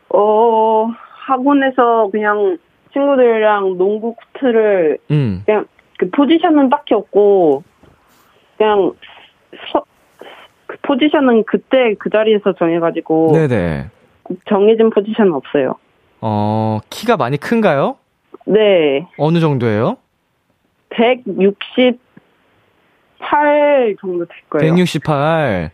어, 0.08 0.88
학원에서 1.26 2.08
그냥 2.10 2.58
친구들이랑 2.92 3.78
농구 3.78 4.14
코트를 4.14 4.98
음. 5.12 5.42
그냥 5.46 5.66
그 5.98 6.10
포지션은 6.10 6.70
딱히 6.70 6.94
없고 6.94 7.62
그냥 8.58 8.92
서, 9.72 9.84
그 10.66 10.76
포지션은 10.82 11.44
그때 11.44 11.94
그 12.00 12.10
자리에서 12.10 12.54
정해가지고 12.54 13.32
네네. 13.32 13.86
정해진 14.48 14.90
포지션은 14.90 15.32
없어요. 15.32 15.76
어, 16.20 16.80
키가 16.90 17.16
많이 17.16 17.36
큰가요? 17.36 17.96
네, 18.46 19.06
어느 19.18 19.38
정도예요? 19.38 19.96
168 23.20 23.96
정도 24.00 24.24
될 24.26 24.36
거예요. 24.50 24.74
168. 24.74 25.70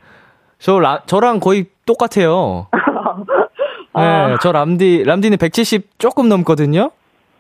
저, 0.59 0.81
라, 0.81 1.03
저랑 1.07 1.41
거의 1.41 1.67
똑같아요. 1.85 2.67
아. 3.93 4.29
네, 4.29 4.37
저 4.43 4.53
람디, 4.53 5.05
람디는 5.05 5.39
170 5.39 5.99
조금 5.99 6.29
넘거든요? 6.29 6.91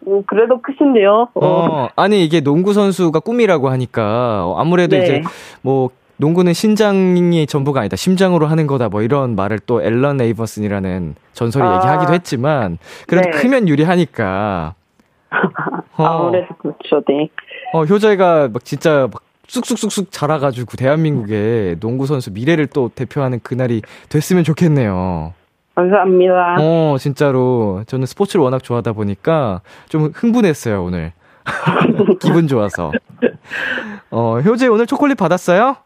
오, 0.04 0.22
그래도 0.24 0.60
크신데요. 0.62 1.28
어, 1.34 1.46
어, 1.46 1.88
아니, 1.96 2.24
이게 2.24 2.40
농구 2.40 2.72
선수가 2.72 3.20
꿈이라고 3.20 3.68
하니까, 3.68 4.46
어, 4.46 4.56
아무래도 4.58 4.96
네. 4.96 5.02
이제, 5.02 5.22
뭐, 5.62 5.90
농구는 6.18 6.54
신장이 6.54 7.46
전부가 7.46 7.80
아니다. 7.80 7.96
심장으로 7.96 8.46
하는 8.46 8.66
거다. 8.66 8.88
뭐 8.88 9.02
이런 9.02 9.36
말을 9.36 9.58
또 9.66 9.82
앨런 9.82 10.18
에이버슨이라는 10.20 11.14
전설이 11.32 11.66
아. 11.66 11.76
얘기하기도 11.76 12.12
했지만, 12.14 12.78
그래도 13.06 13.30
네. 13.30 13.38
크면 13.38 13.68
유리하니까. 13.68 14.74
어, 15.98 16.02
아무래도 16.04 16.54
그렇죠, 16.56 17.02
네. 17.06 17.28
어, 17.74 17.84
효자가 17.84 18.48
막 18.52 18.64
진짜 18.64 19.08
막 19.12 19.25
쑥쑥쑥쑥 19.48 20.10
자라가지고 20.10 20.76
대한민국의 20.76 21.78
농구 21.80 22.06
선수 22.06 22.32
미래를 22.32 22.66
또 22.68 22.90
대표하는 22.94 23.40
그날이 23.42 23.82
됐으면 24.08 24.44
좋겠네요. 24.44 25.34
감사합니다. 25.74 26.56
어, 26.58 26.96
진짜로. 26.98 27.82
저는 27.86 28.06
스포츠를 28.06 28.42
워낙 28.42 28.62
좋아하다 28.62 28.92
보니까 28.92 29.60
좀 29.88 30.10
흥분했어요, 30.14 30.82
오늘. 30.82 31.12
기분 32.20 32.48
좋아서. 32.48 32.92
어, 34.10 34.40
효재 34.40 34.68
오늘 34.68 34.86
초콜릿 34.86 35.16
받았어요? 35.18 35.76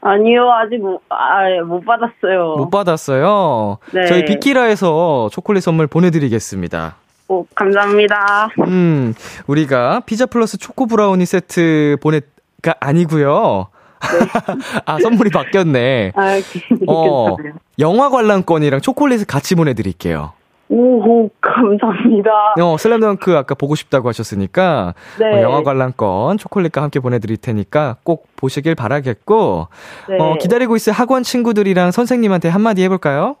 아니요, 0.00 0.50
아직 0.50 0.78
못, 0.78 1.00
아, 1.10 1.48
예, 1.50 1.60
못 1.60 1.84
받았어요. 1.84 2.56
못 2.56 2.70
받았어요. 2.70 3.78
네. 3.92 4.06
저희 4.06 4.24
비키라에서 4.24 5.28
초콜릿 5.32 5.62
선물 5.62 5.86
보내드리겠습니다. 5.86 6.96
오, 7.28 7.46
감사합니다. 7.54 8.48
음, 8.66 9.14
우리가 9.46 10.00
피자 10.06 10.26
플러스 10.26 10.58
초코 10.58 10.86
브라우니 10.86 11.24
세트 11.24 11.98
보내 12.00 12.20
가 12.62 12.74
아니고요. 12.80 13.68
아, 14.86 14.98
선물이 15.00 15.30
바뀌었네. 15.30 16.12
아, 16.14 16.40
어, 16.86 17.36
괜찮아요. 17.36 17.54
영화 17.80 18.08
관람권이랑 18.08 18.80
초콜릿을 18.80 19.26
같이 19.26 19.54
보내드릴게요. 19.54 20.32
오, 20.68 21.28
감사합니다. 21.40 22.30
어, 22.60 22.76
슬램덩크 22.78 23.36
아까 23.36 23.54
보고 23.54 23.74
싶다고 23.74 24.08
하셨으니까 24.08 24.94
네. 25.18 25.26
어, 25.26 25.42
영화 25.42 25.62
관람권 25.62 26.38
초콜릿과 26.38 26.82
함께 26.82 26.98
보내드릴 26.98 27.36
테니까 27.36 27.96
꼭 28.04 28.26
보시길 28.36 28.74
바라겠고 28.74 29.68
네. 30.08 30.16
어, 30.18 30.36
기다리고 30.40 30.74
있을 30.76 30.94
학원 30.94 31.24
친구들이랑 31.24 31.90
선생님한테 31.90 32.48
한마디 32.48 32.82
해볼까요? 32.84 33.36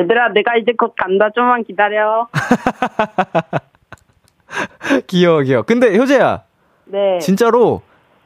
얘들아, 0.00 0.30
내가 0.30 0.56
이제 0.56 0.72
곧 0.78 0.94
간다. 0.96 1.28
좀만 1.34 1.64
기다려. 1.64 2.26
귀여워 5.08 5.42
귀여워. 5.42 5.62
근데 5.64 5.94
효재야 5.96 6.42
네. 6.86 7.18
진짜로 7.18 7.82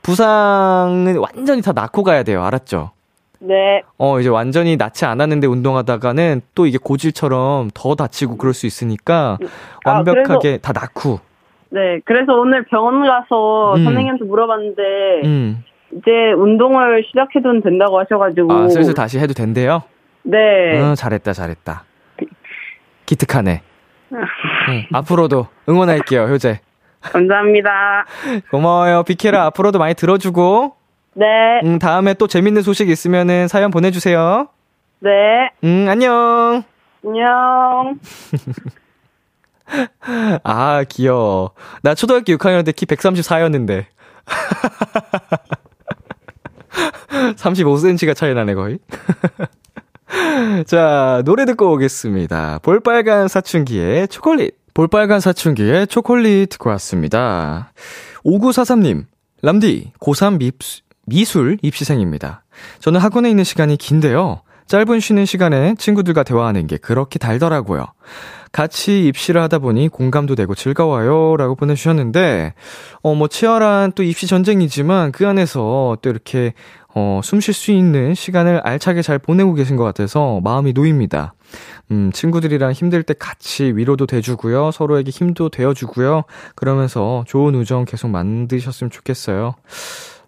부상은 0.06 1.16
완전히 1.18 1.60
다 1.62 1.72
낳고 1.72 2.04
가야 2.04 2.22
돼요. 2.22 2.44
알았죠? 2.44 2.92
네. 3.40 3.82
어, 3.98 4.20
이제 4.20 4.28
완전히 4.28 4.76
낫지 4.76 5.04
않았는데 5.04 5.48
운동하다가는 5.48 6.42
또 6.54 6.66
이게 6.66 6.78
고질처럼 6.82 7.70
더 7.74 7.96
다치고 7.96 8.36
그럴 8.36 8.54
수 8.54 8.66
있으니까 8.66 9.36
아, 9.84 9.90
완벽하게 9.90 10.58
다 10.58 10.72
낳고. 10.72 11.18
네. 11.70 12.00
그래서 12.04 12.34
오늘 12.34 12.64
병원 12.66 13.04
가서 13.04 13.74
음. 13.74 13.84
선생님한테 13.84 14.24
물어봤는데, 14.24 14.82
음. 15.24 15.64
이제 15.90 16.10
운동을 16.36 17.04
시작해도 17.08 17.60
된다고 17.62 17.98
하셔가지고. 17.98 18.52
아, 18.52 18.68
슬슬 18.68 18.94
다시 18.94 19.18
해도 19.18 19.34
된대요? 19.34 19.82
네. 20.22 20.80
어, 20.80 20.94
잘했다, 20.94 21.32
잘했다. 21.32 21.84
기특하네. 23.06 23.62
응, 24.12 24.86
앞으로도 24.92 25.48
응원할게요, 25.68 26.22
효재. 26.22 26.60
감사합니다. 27.12 28.06
고마워요. 28.50 29.02
비케라 29.04 29.44
앞으로도 29.46 29.78
많이 29.78 29.94
들어주고, 29.94 30.74
네. 31.14 31.26
응, 31.64 31.78
다음에 31.78 32.14
또 32.14 32.26
재밌는 32.26 32.62
소식 32.62 32.88
있으면은 32.90 33.48
사연 33.48 33.70
보내주세요. 33.70 34.48
네. 35.00 35.10
응, 35.64 35.88
안녕. 35.88 36.62
안녕. 37.04 37.98
아, 40.44 40.84
귀여워. 40.88 41.52
나 41.82 41.94
초등학교 41.94 42.32
6학년 42.34 42.64
때 42.64 42.72
키 42.72 42.86
134였는데. 42.86 43.86
35cm가 47.36 48.14
차이 48.16 48.34
나네, 48.34 48.54
거의. 48.54 48.78
자, 50.66 51.22
노래 51.24 51.44
듣고 51.46 51.72
오겠습니다. 51.72 52.60
볼빨간 52.62 53.28
사춘기의 53.28 54.08
초콜릿. 54.08 54.54
볼빨간 54.76 55.20
사춘기의 55.20 55.86
초콜릿 55.86 56.50
듣고 56.50 56.68
왔습니다. 56.68 57.72
5943님, 58.26 59.06
람디, 59.40 59.92
고3 59.98 60.36
밉, 60.36 60.54
미술 61.06 61.56
입시생입니다. 61.62 62.44
저는 62.80 63.00
학원에 63.00 63.30
있는 63.30 63.42
시간이 63.42 63.78
긴데요. 63.78 64.42
짧은 64.66 65.00
쉬는 65.00 65.24
시간에 65.24 65.76
친구들과 65.78 66.24
대화하는 66.24 66.66
게 66.66 66.76
그렇게 66.76 67.18
달더라고요. 67.18 67.86
같이 68.52 69.06
입시를 69.06 69.40
하다 69.40 69.60
보니 69.60 69.88
공감도 69.88 70.34
되고 70.34 70.54
즐거워요. 70.54 71.38
라고 71.38 71.54
보내주셨는데, 71.54 72.52
어, 73.00 73.14
뭐, 73.14 73.28
치열한 73.28 73.92
또 73.94 74.02
입시 74.02 74.26
전쟁이지만 74.26 75.10
그 75.10 75.26
안에서 75.26 75.96
또 76.02 76.10
이렇게, 76.10 76.52
어, 76.98 77.20
숨 77.22 77.40
쉴 77.40 77.52
수 77.52 77.72
있는 77.72 78.14
시간을 78.14 78.60
알차게 78.60 79.02
잘 79.02 79.18
보내고 79.18 79.52
계신 79.52 79.76
것 79.76 79.84
같아서 79.84 80.40
마음이 80.42 80.72
놓입니다. 80.72 81.34
음, 81.90 82.10
친구들이랑 82.10 82.72
힘들 82.72 83.02
때 83.02 83.12
같이 83.12 83.64
위로도 83.64 84.06
돼주고요. 84.06 84.70
서로에게 84.70 85.10
힘도 85.10 85.50
되어주고요. 85.50 86.22
그러면서 86.54 87.22
좋은 87.26 87.54
우정 87.54 87.84
계속 87.84 88.08
만드셨으면 88.08 88.90
좋겠어요. 88.90 89.54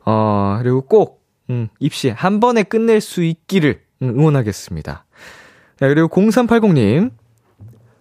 어, 0.05 0.59
그리고 0.61 0.83
꼭, 0.83 1.23
음, 1.49 1.69
입시 1.81 2.11
한 2.11 2.39
번에 2.39 2.65
끝낼 2.65 3.01
수 3.01 3.23
있기를 3.23 3.81
응원하겠습니다. 4.03 5.07
네, 5.81 5.89
그리고 5.89 6.09
0380님, 6.09 7.13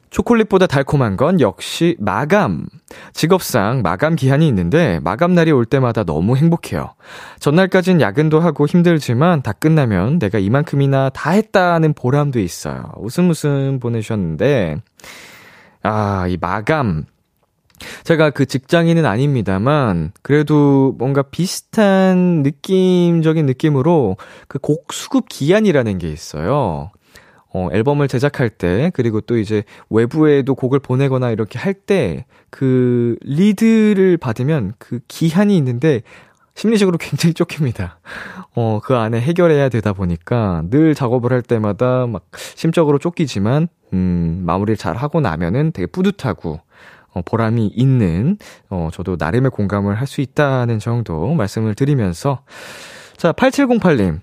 초콜릿보다 0.10 0.68
달콤한 0.68 1.18
건 1.18 1.40
역시 1.42 1.96
마감. 2.00 2.66
직업상 3.14 3.82
마감 3.82 4.16
기한이 4.16 4.48
있는데 4.48 5.00
마감날이 5.04 5.52
올 5.52 5.66
때마다 5.66 6.04
너무 6.04 6.38
행복해요. 6.38 6.94
전날까진 7.40 8.00
야근도 8.02 8.40
하고 8.40 8.66
힘들지만 8.66 9.42
다 9.42 9.52
끝나면 9.52 10.20
내가 10.20 10.40
이만큼이나 10.40 11.10
다 11.10 11.32
했다는 11.32 11.94
보람도 11.94 12.40
있어요. 12.40 12.92
웃음 12.98 13.30
웃음 13.30 13.80
보내셨는데, 13.80 14.78
아, 15.84 16.28
이 16.28 16.38
마감. 16.40 17.06
제가 18.04 18.32
그 18.32 18.46
직장인은 18.48 19.06
아닙니다만, 19.06 20.12
그래도 20.24 20.96
뭔가 20.98 21.22
비슷한 21.22 22.42
느낌적인 22.44 23.46
느낌으로 23.46 24.18
그 24.48 24.58
곡 24.60 24.94
수급 24.94 25.30
기한이라는 25.30 26.00
게 26.00 26.10
있어요. 26.10 26.90
어, 27.54 27.70
앨범을 27.72 28.08
제작할 28.08 28.50
때, 28.50 28.92
그리고 28.94 29.22
또 29.22 29.38
이제 29.38 29.64
외부에도 29.90 30.56
곡을 30.56 30.80
보내거나 30.80 31.32
이렇게 31.32 31.58
할 31.60 31.74
때, 31.74 32.26
그 32.50 33.18
리드를 33.22 34.18
받으면 34.18 34.74
그 34.78 35.00
기한이 35.08 35.56
있는데, 35.58 36.02
심리적으로 36.56 36.98
굉장히 37.00 37.34
쫓깁니다. 37.34 38.00
어, 38.56 38.80
그 38.84 38.96
안에 38.96 39.22
해결해야 39.22 39.70
되다 39.70 39.94
보니까 39.94 40.64
늘 40.70 40.96
작업을 40.96 41.32
할 41.32 41.42
때마다 41.42 42.08
막 42.08 42.26
심적으로 42.56 42.98
쫓기지만, 43.00 43.68
음, 43.94 44.44
마무리를 44.46 44.78
잘 44.78 44.96
하고 44.98 45.22
나면은 45.22 45.72
되게 45.72 45.86
뿌듯하고, 45.86 46.60
어, 47.14 47.22
보람이 47.26 47.68
있는, 47.68 48.38
어, 48.70 48.90
저도 48.92 49.16
나름의 49.20 49.52
공감을 49.52 49.96
할 49.96 50.08
수 50.08 50.22
있다는 50.22 50.80
정도 50.80 51.34
말씀을 51.34 51.76
드리면서, 51.76 52.42
자, 53.18 53.32
8708님. 53.32 54.20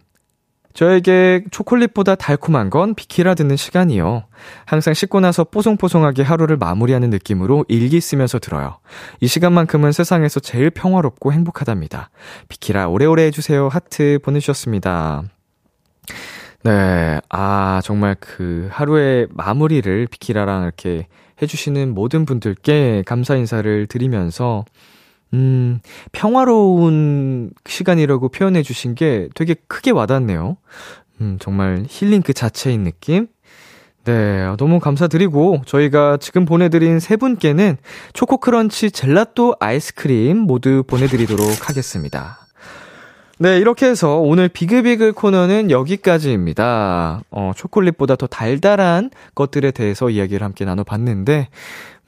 저에게 0.75 1.45
초콜릿보다 1.53 2.17
달콤한 2.17 2.69
건 2.69 2.97
비키라 2.97 3.35
듣는 3.35 3.57
시간이요. 3.57 4.25
항상 4.67 4.93
씻고 4.93 5.21
나서 5.21 5.45
뽀송뽀송하게 5.45 6.25
하루를 6.25 6.57
마무리하는 6.57 7.11
느낌으로 7.11 7.65
일기 7.69 8.01
쓰면서 8.01 8.41
들어요. 8.41 8.79
이 9.21 9.29
시간만큼은 9.29 9.93
세상에서 9.93 10.41
제일 10.41 10.71
평화롭고 10.71 11.33
행복하답니다. 11.33 12.11
비키라 12.49 12.89
오래오래 12.89 13.23
해주세요. 13.27 13.69
하트 13.69 14.19
보내주셨습니다. 14.23 15.23
네, 16.65 17.21
아, 17.29 17.81
정말 17.85 18.17
그 18.19 18.69
하루의 18.73 19.29
마무리를 19.31 20.09
비키라랑 20.11 20.65
이렇게 20.65 21.07
해주시는 21.41 21.95
모든 21.95 22.25
분들께 22.25 23.05
감사 23.07 23.37
인사를 23.37 23.87
드리면서 23.87 24.65
음, 25.35 25.81
평화로운 26.13 27.51
시간이라고 27.67 28.29
표현해 28.29 28.63
주신 28.63 28.95
게 28.95 29.29
되게 29.35 29.57
크게 29.67 29.91
와닿네요. 29.91 30.57
음, 31.21 31.39
정말 31.41 31.85
힐링 31.89 32.23
그 32.23 32.33
자체인 32.33 32.85
느낌? 32.85 33.27
네, 34.05 34.45
너무 34.59 34.81
감사드리고 34.81 35.63
저희가 35.67 36.19
지금 36.19 36.45
보내드린 36.45 37.01
세 37.01 37.17
분께는 37.17 37.79
초코크런치 38.13 38.91
젤라또 38.91 39.57
아이스크림 39.59 40.37
모두 40.37 40.85
보내드리도록 40.87 41.47
하겠습니다. 41.69 42.39
네, 43.39 43.59
이렇게 43.59 43.87
해서 43.87 44.19
오늘 44.21 44.49
비글비글 44.49 45.13
코너는 45.13 45.71
여기까지입니다. 45.71 47.23
어, 47.31 47.53
초콜릿보다 47.57 48.15
더 48.15 48.29
달달한 48.29 49.11
것들에 49.35 49.73
대해서 49.73 50.09
이야기를 50.09 50.45
함께 50.45 50.65
나눠봤는데, 50.65 51.49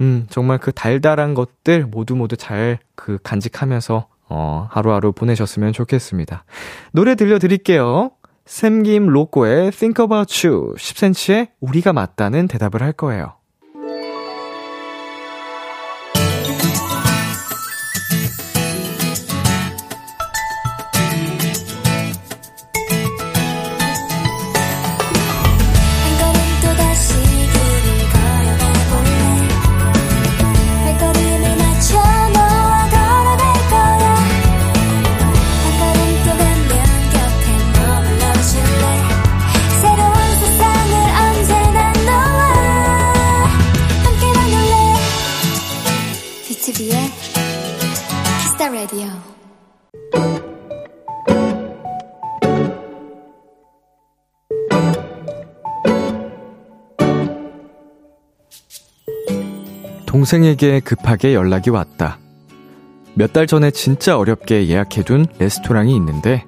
음, 0.01 0.27
정말 0.29 0.59
그 0.59 0.73
달달한 0.73 1.35
것들 1.35 1.87
모두 1.87 2.15
모두 2.17 2.37
잘 2.37 2.79
그 2.97 3.19
간직하면서, 3.23 4.09
어, 4.29 4.67
하루하루 4.71 5.13
보내셨으면 5.13 5.73
좋겠습니다. 5.73 6.45
노래 6.93 7.15
들려드릴게요. 7.15 8.11
샘김 8.47 9.07
로꼬의 9.07 9.71
Think 9.71 10.03
About 10.05 10.47
You, 10.47 10.75
10cm의 10.75 11.49
우리가 11.61 11.93
맞다는 11.93 12.49
대답을 12.49 12.83
할 12.83 12.93
거예요. 12.93 13.35
동생에게 60.27 60.81
급하게 60.81 61.35
연락이 61.35 61.71
왔다. 61.71 62.19
몇 63.15 63.33
달 63.33 63.47
전에 63.47 63.71
진짜 63.71 64.19
어렵게 64.19 64.67
예약해둔 64.67 65.27
레스토랑이 65.39 65.95
있는데 65.95 66.45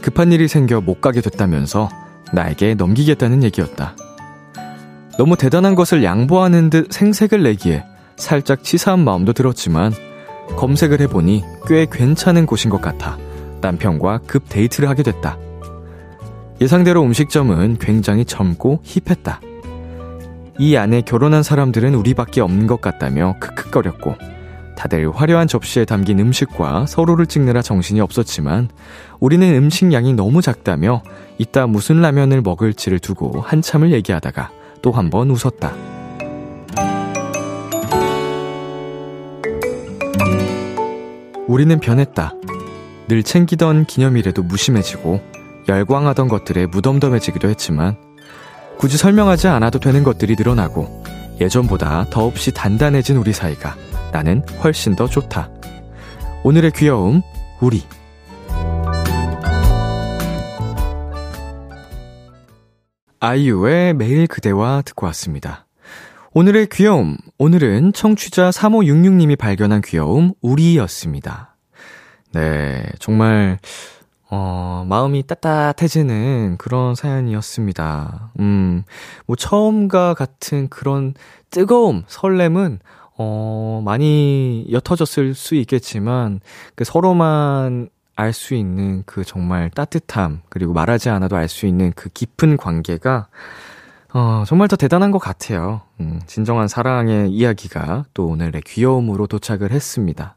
급한 0.00 0.30
일이 0.30 0.46
생겨 0.46 0.80
못 0.80 1.00
가게 1.00 1.20
됐다면서 1.20 1.88
나에게 2.32 2.74
넘기겠다는 2.74 3.42
얘기였다. 3.42 3.96
너무 5.18 5.36
대단한 5.36 5.74
것을 5.74 6.04
양보하는 6.04 6.70
듯 6.70 6.92
생색을 6.92 7.42
내기에 7.42 7.84
살짝 8.16 8.62
치사한 8.62 9.00
마음도 9.00 9.32
들었지만 9.32 9.92
검색을 10.56 11.00
해보니 11.00 11.42
꽤 11.66 11.86
괜찮은 11.90 12.46
곳인 12.46 12.70
것 12.70 12.80
같아 12.80 13.18
남편과 13.60 14.20
급 14.28 14.44
데이트를 14.48 14.88
하게 14.88 15.02
됐다. 15.02 15.36
예상대로 16.60 17.02
음식점은 17.02 17.78
굉장히 17.80 18.24
젊고 18.24 18.80
힙했다. 18.84 19.40
이 20.58 20.76
안에 20.76 21.02
결혼한 21.02 21.42
사람들은 21.42 21.94
우리밖에 21.94 22.40
없는 22.40 22.66
것 22.66 22.80
같다며 22.80 23.36
크크거렸고 23.40 24.16
다들 24.76 25.10
화려한 25.12 25.48
접시에 25.48 25.84
담긴 25.84 26.18
음식과 26.20 26.86
서로를 26.86 27.26
찍느라 27.26 27.62
정신이 27.62 28.00
없었지만 28.00 28.68
우리는 29.18 29.54
음식 29.56 29.92
양이 29.92 30.12
너무 30.14 30.40
작다며 30.42 31.02
이따 31.36 31.66
무슨 31.66 32.00
라면을 32.00 32.42
먹을지를 32.42 32.98
두고 33.00 33.40
한참을 33.40 33.92
얘기하다가 33.92 34.50
또 34.82 34.92
한 34.92 35.10
번 35.10 35.30
웃었다. 35.30 35.72
우리는 41.46 41.80
변했다. 41.80 42.34
늘 43.08 43.22
챙기던 43.22 43.86
기념일에도 43.86 44.42
무심해지고 44.42 45.20
열광하던 45.68 46.28
것들에 46.28 46.66
무덤덤해지기도 46.66 47.48
했지만 47.48 47.96
굳이 48.78 48.96
설명하지 48.96 49.48
않아도 49.48 49.80
되는 49.80 50.04
것들이 50.04 50.36
늘어나고 50.38 51.02
예전보다 51.40 52.06
더없이 52.10 52.52
단단해진 52.52 53.16
우리 53.16 53.32
사이가 53.32 53.76
나는 54.12 54.42
훨씬 54.62 54.94
더 54.94 55.08
좋다. 55.08 55.50
오늘의 56.44 56.70
귀여움, 56.72 57.22
우리. 57.60 57.82
아이유의 63.20 63.94
매일 63.94 64.28
그대와 64.28 64.82
듣고 64.82 65.06
왔습니다. 65.06 65.66
오늘의 66.32 66.68
귀여움, 66.70 67.16
오늘은 67.36 67.92
청취자 67.92 68.50
3566님이 68.50 69.36
발견한 69.36 69.82
귀여움, 69.84 70.34
우리였습니다. 70.40 71.56
네, 72.32 72.84
정말, 73.00 73.58
어, 74.30 74.84
마음이 74.88 75.22
따뜻해지는 75.26 76.56
그런 76.58 76.94
사연이었습니다. 76.94 78.32
음, 78.40 78.84
뭐, 79.26 79.36
처음과 79.36 80.14
같은 80.14 80.68
그런 80.68 81.14
뜨거움, 81.50 82.04
설렘은, 82.08 82.80
어, 83.16 83.82
많이 83.84 84.66
옅어졌을 84.70 85.34
수 85.34 85.54
있겠지만, 85.54 86.40
그 86.74 86.84
서로만 86.84 87.88
알 88.16 88.32
수 88.32 88.54
있는 88.54 89.02
그 89.06 89.24
정말 89.24 89.70
따뜻함, 89.70 90.42
그리고 90.48 90.72
말하지 90.72 91.08
않아도 91.08 91.36
알 91.36 91.48
수 91.48 91.66
있는 91.66 91.92
그 91.96 92.08
깊은 92.10 92.56
관계가, 92.58 93.28
어, 94.12 94.44
정말 94.46 94.68
더 94.68 94.76
대단한 94.76 95.10
것 95.10 95.18
같아요. 95.18 95.82
음, 96.00 96.20
진정한 96.26 96.66
사랑의 96.68 97.30
이야기가 97.30 98.04
또 98.14 98.26
오늘의 98.26 98.62
귀여움으로 98.66 99.26
도착을 99.26 99.70
했습니다. 99.70 100.36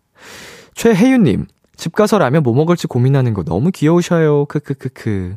최혜윤님, 0.76 1.48
집 1.82 1.94
가서 1.96 2.20
라면 2.20 2.44
뭐 2.44 2.54
먹을지 2.54 2.86
고민하는 2.86 3.34
거 3.34 3.44
너무 3.44 3.72
귀여우셔요. 3.72 4.46
크크크크. 4.46 5.36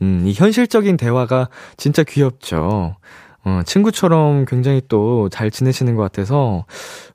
음, 0.00 0.22
이 0.24 0.32
현실적인 0.32 0.96
대화가 0.96 1.50
진짜 1.76 2.02
귀엽죠. 2.02 2.96
어, 3.44 3.60
친구처럼 3.66 4.46
굉장히 4.46 4.80
또 4.88 5.28
잘 5.30 5.50
지내시는 5.50 5.94
것 5.94 6.00
같아서, 6.00 6.64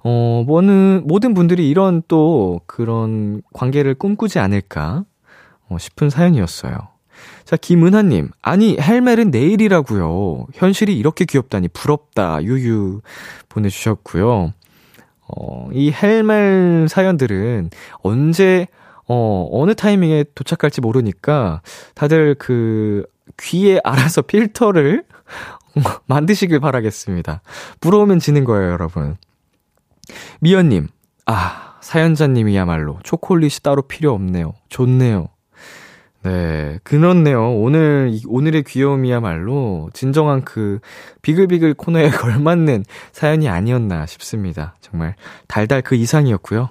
어, 0.04 0.44
뭐는, 0.46 1.06
모든 1.08 1.34
분들이 1.34 1.72
이런 1.72 2.04
또 2.08 2.62
그런 2.68 3.42
관계를 3.52 3.96
꿈꾸지 3.96 4.38
않을까, 4.38 5.06
어, 5.68 5.78
싶은 5.80 6.12
사연이었어요. 6.12 6.76
자, 7.46 7.58
김은하님. 7.58 8.30
아니, 8.44 8.78
헬멜은 8.80 9.32
내일이라고요. 9.32 10.46
현실이 10.54 10.96
이렇게 10.96 11.26
귀엽다니 11.26 11.70
부럽다. 11.70 12.44
유유 12.44 13.02
보내주셨고요. 13.50 14.54
어, 15.38 15.70
이 15.74 15.92
헬멜 15.92 16.88
사연들은 16.88 17.70
언제, 18.02 18.68
어, 19.08 19.48
어느 19.52 19.76
타이밍에 19.76 20.26
도착할지 20.36 20.82
모르니까 20.82 21.62
다들 21.96 22.36
그 22.36 23.06
귀에 23.40 23.80
알아서 23.84 24.22
필터를 24.22 25.06
만드시길 26.06 26.60
바라겠습니다. 26.60 27.42
부러우면 27.80 28.20
지는 28.20 28.44
거예요, 28.44 28.72
여러분. 28.72 29.18
미연님, 30.40 30.88
아, 31.26 31.78
사연자님이야말로 31.82 33.00
초콜릿이 33.04 33.64
따로 33.64 33.82
필요 33.82 34.14
없네요. 34.14 34.54
좋네요. 34.70 35.28
네, 36.24 36.80
그렇네요. 36.84 37.56
오늘, 37.58 38.16
오늘의 38.28 38.64
귀여움이야말로 38.64 39.90
진정한 39.94 40.44
그 40.44 40.80
비글비글 41.24 41.74
코너에 41.74 42.10
걸맞는 42.12 42.86
사연이 43.12 43.50
아니었나 43.50 44.06
싶습니다. 44.06 44.76
정말 44.82 45.16
달달 45.48 45.82
그 45.82 45.96
이상이었고요. 45.96 46.70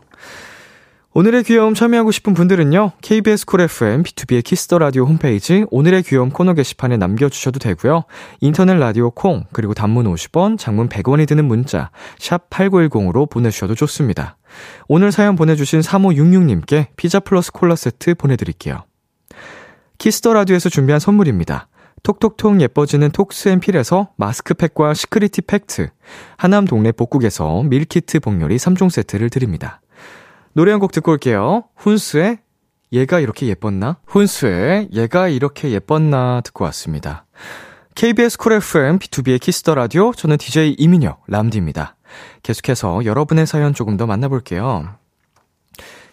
오늘의 1.12 1.42
귀여움 1.42 1.74
참여하고 1.74 2.12
싶은 2.12 2.34
분들은요, 2.34 2.92
KBS 3.02 3.44
Cool 3.44 3.62
FM, 3.62 4.04
B2B의 4.04 4.44
키스터 4.44 4.78
라디오 4.78 5.06
홈페이지, 5.06 5.64
오늘의 5.72 6.04
귀여움 6.04 6.30
코너 6.30 6.54
게시판에 6.54 6.98
남겨주셔도 6.98 7.58
되고요. 7.58 8.04
인터넷 8.40 8.74
라디오 8.74 9.10
콩, 9.10 9.44
그리고 9.52 9.74
단문 9.74 10.06
50원, 10.06 10.56
장문 10.56 10.88
100원이 10.88 11.26
드는 11.26 11.46
문자, 11.46 11.90
샵 12.20 12.48
8910으로 12.48 13.28
보내주셔도 13.28 13.74
좋습니다. 13.74 14.36
오늘 14.86 15.10
사연 15.10 15.34
보내주신 15.34 15.80
3566님께 15.80 16.86
피자 16.94 17.18
플러스 17.18 17.50
콜라 17.50 17.74
세트 17.74 18.14
보내드릴게요. 18.14 18.84
Kiss 20.00 20.19
the 20.19 20.32
Radio에서 20.32 20.70
준비한 20.70 20.98
선물입니다. 20.98 21.68
톡톡톡 22.02 22.62
예뻐지는 22.62 23.10
톡스앤필에서 23.10 24.14
마스크팩과 24.16 24.94
시크리티 24.94 25.42
팩트, 25.42 25.90
하남 26.38 26.64
동네 26.64 26.90
복국에서 26.90 27.62
밀키트 27.64 28.20
복요리 28.20 28.56
3종 28.56 28.88
세트를 28.88 29.28
드립니다. 29.28 29.82
노래 30.54 30.72
한 30.72 30.80
곡 30.80 30.92
듣고 30.92 31.12
올게요. 31.12 31.64
훈스의 31.76 32.38
얘가 32.94 33.20
이렇게 33.20 33.46
예뻤나? 33.48 33.98
훈스의 34.06 34.88
얘가 34.94 35.28
이렇게 35.28 35.70
예뻤나 35.70 36.40
듣고 36.46 36.64
왔습니다. 36.64 37.26
KBS 37.94 38.38
쿨 38.38 38.54
FM 38.54 38.98
B2B의 39.00 39.38
키스터 39.38 39.74
라디오 39.74 40.14
저는 40.14 40.38
DJ 40.38 40.76
이민혁 40.78 41.24
람디입니다. 41.26 41.96
계속해서 42.42 43.04
여러분의 43.04 43.46
사연 43.46 43.74
조금 43.74 43.98
더 43.98 44.06
만나볼게요. 44.06 44.94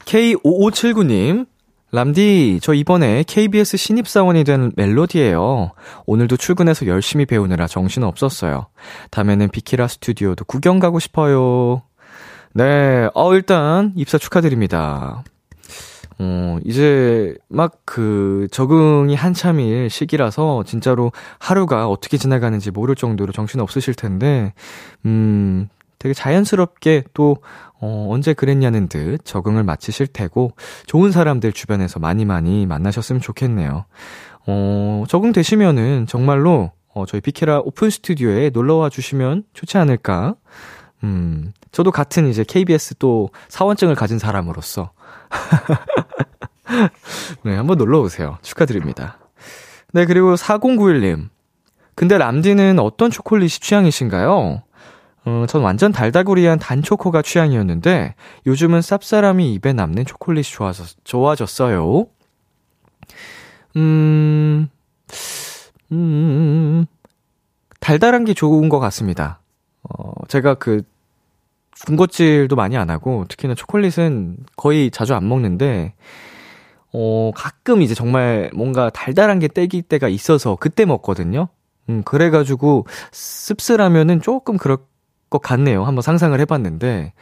K5579님 0.03 1.45
람디, 1.91 2.59
저 2.61 2.73
이번에 2.73 3.23
KBS 3.25 3.77
신입사원이 3.77 4.43
된 4.43 4.71
멜로디예요. 4.75 5.71
오늘도 6.05 6.35
출근해서 6.35 6.85
열심히 6.87 7.25
배우느라 7.25 7.65
정신 7.67 8.03
없었어요. 8.03 8.67
다음에는 9.09 9.49
비키라 9.49 9.87
스튜디오도 9.87 10.45
구경 10.45 10.79
가고 10.79 10.99
싶어요. 10.99 11.83
네, 12.53 13.09
어, 13.13 13.33
일단 13.33 13.93
입사 13.95 14.17
축하드립니다. 14.17 15.23
어, 16.19 16.57
이제 16.65 17.35
막 17.47 17.77
그 17.85 18.47
적응이 18.51 19.15
한참일 19.15 19.89
시기라서 19.89 20.63
진짜로 20.65 21.11
하루가 21.39 21.87
어떻게 21.87 22.17
지나가는지 22.17 22.69
모를 22.69 22.95
정도로 22.95 23.31
정신 23.31 23.59
없으실 23.61 23.93
텐데, 23.93 24.53
음, 25.05 25.69
되게 25.99 26.13
자연스럽게 26.13 27.03
또, 27.13 27.37
어, 27.79 28.07
언제 28.09 28.33
그랬냐는 28.33 28.87
듯 28.87 29.19
적응을 29.23 29.63
마치실 29.63 30.07
테고, 30.07 30.51
좋은 30.85 31.11
사람들 31.11 31.53
주변에서 31.53 31.99
많이 31.99 32.25
많이 32.25 32.65
만나셨으면 32.65 33.21
좋겠네요. 33.21 33.85
어, 34.47 35.03
적응되시면은 35.07 36.07
정말로, 36.07 36.71
어, 36.93 37.05
저희 37.05 37.21
비케라 37.21 37.59
오픈 37.59 37.89
스튜디오에 37.89 38.49
놀러와 38.51 38.89
주시면 38.89 39.43
좋지 39.53 39.77
않을까. 39.77 40.35
음, 41.03 41.53
저도 41.71 41.91
같은 41.91 42.27
이제 42.27 42.43
KBS 42.43 42.95
또 42.95 43.29
사원증을 43.49 43.95
가진 43.95 44.17
사람으로서. 44.17 44.91
네, 47.43 47.55
한번 47.55 47.77
놀러 47.77 48.01
오세요. 48.01 48.37
축하드립니다. 48.41 49.19
네, 49.93 50.05
그리고 50.05 50.35
4091님. 50.35 51.29
근데 51.95 52.17
람디는 52.17 52.79
어떤 52.79 53.09
초콜릿이 53.09 53.59
취향이신가요? 53.59 54.61
어, 55.27 55.45
전 55.45 55.61
완전 55.61 55.91
달달구리한 55.91 56.57
단초코가 56.57 57.21
취향이었는데 57.21 58.15
요즘은 58.45 58.79
쌉싸람이 58.79 59.53
입에 59.55 59.73
남는 59.73 60.05
초콜릿이 60.05 60.53
좋아져, 60.53 60.85
좋아졌어요. 61.03 62.07
음, 63.75 64.69
음, 65.91 66.85
달달한 67.81 68.23
게 68.23 68.33
좋은 68.33 68.69
것 68.69 68.79
같습니다. 68.79 69.41
어, 69.83 70.13
제가 70.29 70.53
그 70.53 70.83
군것질도 71.85 72.55
많이 72.55 72.77
안 72.77 72.89
하고 72.89 73.25
특히나 73.27 73.53
초콜릿은 73.53 74.37
거의 74.55 74.89
자주 74.91 75.13
안 75.13 75.27
먹는데 75.27 75.93
어, 76.93 77.31
가끔 77.35 77.81
이제 77.81 77.93
정말 77.93 78.49
뭔가 78.55 78.89
달달한 78.91 79.39
게 79.39 79.49
땡길 79.49 79.83
때가 79.83 80.07
있어서 80.07 80.55
그때 80.55 80.85
먹거든요. 80.85 81.49
음, 81.89 82.03
그래가지고 82.03 82.85
씁쓸하면은 83.11 84.21
조금 84.21 84.57
그럴 84.57 84.77
것 85.29 85.41
같네요. 85.41 85.83
한번 85.83 86.01
상상을 86.01 86.39
해봤는데, 86.39 87.13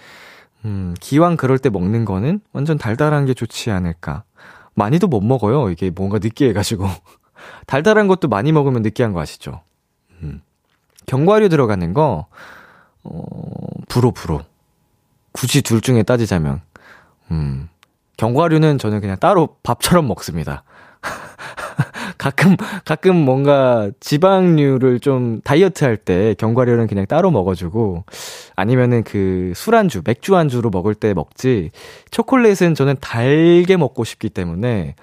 음, 0.65 0.95
기왕 0.99 1.37
그럴 1.37 1.59
때 1.59 1.69
먹는 1.69 2.05
거는 2.05 2.41
완전 2.51 2.77
달달한 2.77 3.25
게 3.25 3.33
좋지 3.33 3.71
않을까. 3.71 4.23
많이도 4.73 5.07
못 5.07 5.21
먹어요. 5.21 5.69
이게 5.69 5.89
뭔가 5.89 6.19
느끼해가지고. 6.19 6.85
달달한 7.67 8.07
것도 8.07 8.27
많이 8.27 8.51
먹으면 8.51 8.81
느끼한 8.81 9.13
거 9.13 9.21
아시죠? 9.21 9.61
음. 10.21 10.41
견과류 11.05 11.49
들어가는 11.49 11.93
거, 11.93 12.25
어, 13.03 13.21
불어, 13.87 14.11
불어. 14.11 14.41
굳이 15.31 15.61
둘 15.61 15.81
중에 15.81 16.03
따지자면, 16.03 16.61
음, 17.31 17.69
견과류는 18.17 18.77
저는 18.77 19.01
그냥 19.01 19.17
따로 19.19 19.57
밥처럼 19.63 20.07
먹습니다. 20.07 20.63
가끔, 22.25 22.57
가끔 22.85 23.15
뭔가 23.23 23.91
지방류를 23.99 24.99
좀 24.99 25.41
다이어트 25.43 25.83
할 25.83 25.95
때 25.97 26.33
견과류는 26.39 26.87
그냥 26.87 27.05
따로 27.05 27.29
먹어주고, 27.29 28.03
아니면은 28.55 29.03
그 29.03 29.53
술안주, 29.55 30.01
맥주 30.03 30.35
안주로 30.35 30.71
먹을 30.71 30.95
때 30.95 31.13
먹지, 31.13 31.69
초콜릿은 32.09 32.73
저는 32.73 32.95
달게 32.99 33.77
먹고 33.77 34.03
싶기 34.03 34.29
때문에, 34.29 34.95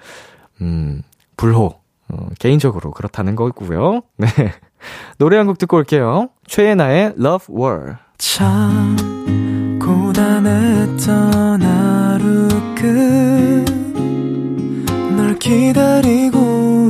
음, 0.61 1.01
불호. 1.37 1.75
어, 2.09 2.27
개인적으로 2.39 2.91
그렇다는 2.91 3.35
거고요. 3.37 4.01
네. 4.17 4.27
노래 5.17 5.37
한 5.37 5.47
곡 5.47 5.57
듣고 5.57 5.77
올게요. 5.77 6.27
최애나의 6.47 7.13
Love 7.17 7.55
War. 7.57 7.93
참 8.17 8.97
고단했던 9.81 11.61
하루 11.61 12.47
끝 12.75 13.63
널 15.15 15.39
기다리고 15.39 16.42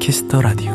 Kiss 0.00 0.23
the 0.23 0.40
Radio 0.40 0.72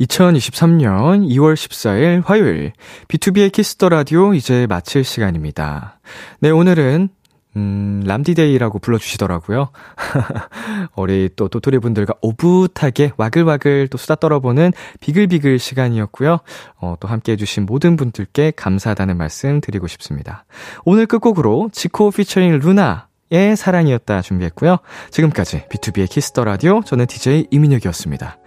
2023년 0.00 1.26
2월 1.28 1.54
14일 1.54 2.24
화요일 2.24 2.72
B2B의 3.08 3.52
키스터 3.52 3.88
라디오 3.88 4.34
이제 4.34 4.66
마칠 4.68 5.04
시간입니다. 5.04 6.00
네, 6.40 6.50
오늘은 6.50 7.08
음, 7.56 8.02
람디데이라고 8.06 8.78
불러주시더라고요. 8.78 9.70
우리 10.96 11.28
또 11.34 11.48
도토리 11.48 11.78
분들과 11.78 12.14
오붓하게 12.22 13.12
와글와글 13.16 13.88
또 13.88 13.98
수다 13.98 14.14
떨어보는 14.14 14.72
비글비글 15.00 15.58
시간이었고요. 15.58 16.38
어, 16.80 16.94
또 17.00 17.08
함께 17.08 17.32
해주신 17.32 17.66
모든 17.66 17.96
분들께 17.96 18.52
감사하다는 18.54 19.16
말씀 19.16 19.60
드리고 19.60 19.88
싶습니다. 19.88 20.44
오늘 20.84 21.06
끝곡으로 21.06 21.70
지코 21.72 22.10
피처링 22.10 22.60
루나 22.60 23.09
의 23.30 23.56
사랑이었다 23.56 24.22
준비했고요. 24.22 24.78
지금까지 25.10 25.64
B2B의 25.68 26.10
키스터 26.10 26.44
라디오 26.44 26.82
저는 26.82 27.06
DJ 27.06 27.46
이민혁이었습니다. 27.50 28.38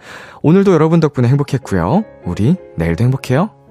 오늘도 0.42 0.74
여러분 0.74 1.00
덕분에 1.00 1.28
행복했고요. 1.28 2.04
우리 2.26 2.56
내일도 2.76 3.02
행복해요. 3.04 3.63